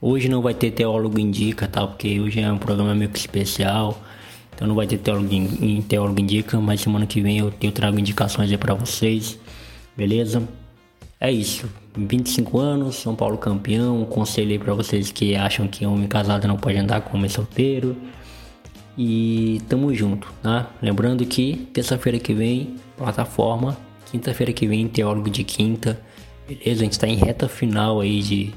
Hoje 0.02 0.30
não 0.30 0.42
vai 0.42 0.54
ter 0.54 0.72
teólogo 0.72 1.20
indica, 1.20 1.68
tá? 1.68 1.86
Porque 1.88 2.20
hoje 2.20 2.40
é 2.40 2.52
um 2.52 2.58
programa 2.58 2.94
meio 2.94 3.10
que 3.10 3.20
especial. 3.20 4.00
Então 4.54 4.68
não 4.68 4.76
vai 4.76 4.86
ter 4.86 4.98
teólogo, 4.98 5.30
teólogo 5.88 6.20
indica, 6.20 6.60
mas 6.60 6.82
semana 6.82 7.06
que 7.06 7.22
vem 7.22 7.40
eu, 7.40 7.52
eu 7.62 7.72
trago 7.72 7.98
indicações 7.98 8.52
aí 8.52 8.58
pra 8.58 8.74
vocês. 8.74 9.40
Beleza? 10.00 10.42
É 11.20 11.30
isso. 11.30 11.70
25 11.94 12.58
anos, 12.58 12.96
São 12.96 13.14
Paulo 13.14 13.38
campeão. 13.38 14.06
Conselho 14.06 14.52
aí 14.52 14.58
pra 14.58 14.74
vocês 14.74 15.12
que 15.12 15.36
acham 15.36 15.68
que 15.68 15.86
homem 15.86 16.08
casado 16.08 16.48
não 16.48 16.56
pode 16.56 16.78
andar 16.78 17.02
com 17.02 17.18
homem 17.18 17.30
solteiro. 17.30 17.98
E 18.98 19.62
tamo 19.68 19.94
junto, 19.94 20.32
tá? 20.42 20.72
Lembrando 20.82 21.26
que 21.26 21.68
terça-feira 21.74 22.18
que 22.18 22.34
vem, 22.34 22.76
plataforma. 22.96 23.78
Quinta-feira 24.10 24.54
que 24.54 24.66
vem, 24.66 24.88
teólogo 24.88 25.30
de 25.30 25.44
quinta. 25.44 26.00
Beleza? 26.48 26.82
A 26.82 26.86
gente 26.86 26.98
tá 26.98 27.06
em 27.06 27.18
reta 27.18 27.50
final 27.50 28.00
aí 28.00 28.22
de 28.22 28.54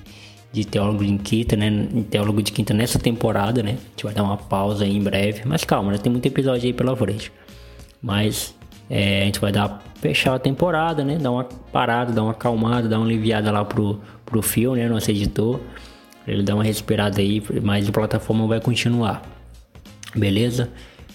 de 0.52 0.64
teólogo 0.66 1.04
de 1.04 1.16
quinta, 1.18 1.56
né? 1.56 1.88
Teólogo 2.08 2.40
de 2.40 2.52
quinta 2.52 2.72
nessa 2.72 2.98
temporada, 2.98 3.62
né? 3.62 3.70
A 3.70 3.90
gente 3.90 4.04
vai 4.04 4.14
dar 4.14 4.22
uma 4.22 4.36
pausa 4.36 4.84
aí 4.84 4.96
em 4.96 5.02
breve. 5.02 5.42
Mas 5.44 5.64
calma, 5.64 5.90
né? 5.90 5.98
Tem 5.98 6.12
muito 6.12 6.26
episódio 6.26 6.66
aí 6.66 6.72
pela 6.72 6.94
frente. 6.94 7.32
Mas 8.00 8.54
É, 8.94 9.22
a 9.22 9.24
gente 9.24 9.40
vai 9.40 9.50
dar 9.50 9.82
fechar 9.94 10.34
a 10.34 10.38
temporada, 10.38 11.02
né? 11.02 11.16
Dar 11.16 11.30
uma 11.30 11.44
parada, 11.44 12.12
dar 12.12 12.24
uma 12.24 12.32
acalmada, 12.32 12.86
dar 12.86 12.98
uma 12.98 13.06
aliviada 13.06 13.50
lá 13.50 13.64
pro, 13.64 13.98
pro 14.26 14.42
Phil, 14.42 14.74
né? 14.74 14.86
Nosso 14.86 15.10
editor. 15.10 15.58
Ele 16.28 16.42
dá 16.42 16.54
uma 16.54 16.62
respirada 16.62 17.18
aí, 17.18 17.42
mas 17.62 17.88
a 17.88 17.90
plataforma 17.90 18.46
vai 18.46 18.60
continuar. 18.60 19.22
Beleza? 20.14 20.68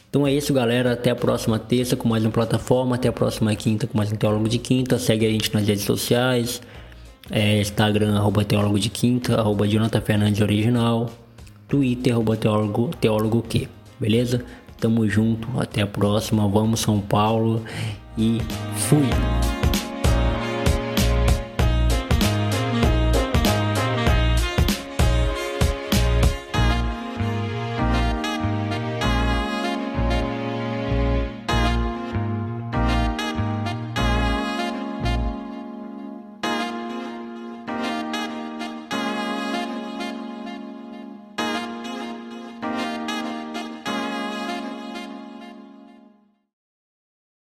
Então 0.09 0.25
é 0.25 0.33
isso, 0.33 0.51
galera. 0.55 0.93
Até 0.93 1.11
a 1.11 1.15
próxima 1.15 1.59
terça 1.59 1.95
com 1.95 2.09
mais 2.09 2.25
uma 2.25 2.31
plataforma. 2.31 2.95
Até 2.95 3.09
a 3.09 3.13
próxima 3.13 3.55
quinta 3.55 3.85
com 3.85 3.95
mais 3.95 4.11
um 4.11 4.15
Teólogo 4.15 4.49
de 4.49 4.57
Quinta. 4.57 4.97
Segue 4.97 5.27
a 5.27 5.29
gente 5.29 5.53
nas 5.53 5.67
redes 5.67 5.83
sociais. 5.83 6.59
É, 7.29 7.61
Instagram, 7.61 8.17
arroba 8.17 8.43
Teólogo 8.43 8.79
de 8.79 8.89
Quinta, 8.89 9.39
arroba 9.39 9.67
Jonathan 9.67 10.01
Fernandes 10.01 10.41
Original. 10.41 11.11
Twitter, 11.67 12.13
arroba 12.13 12.35
Teólogo, 12.35 12.89
Teólogo 12.99 13.43
Q. 13.43 13.67
Beleza? 13.99 14.43
Tamo 14.79 15.07
junto. 15.07 15.47
Até 15.59 15.81
a 15.81 15.87
próxima. 15.87 16.47
Vamos, 16.47 16.79
São 16.79 16.99
Paulo. 16.99 17.63
E 18.17 18.39
fui! 18.75 19.56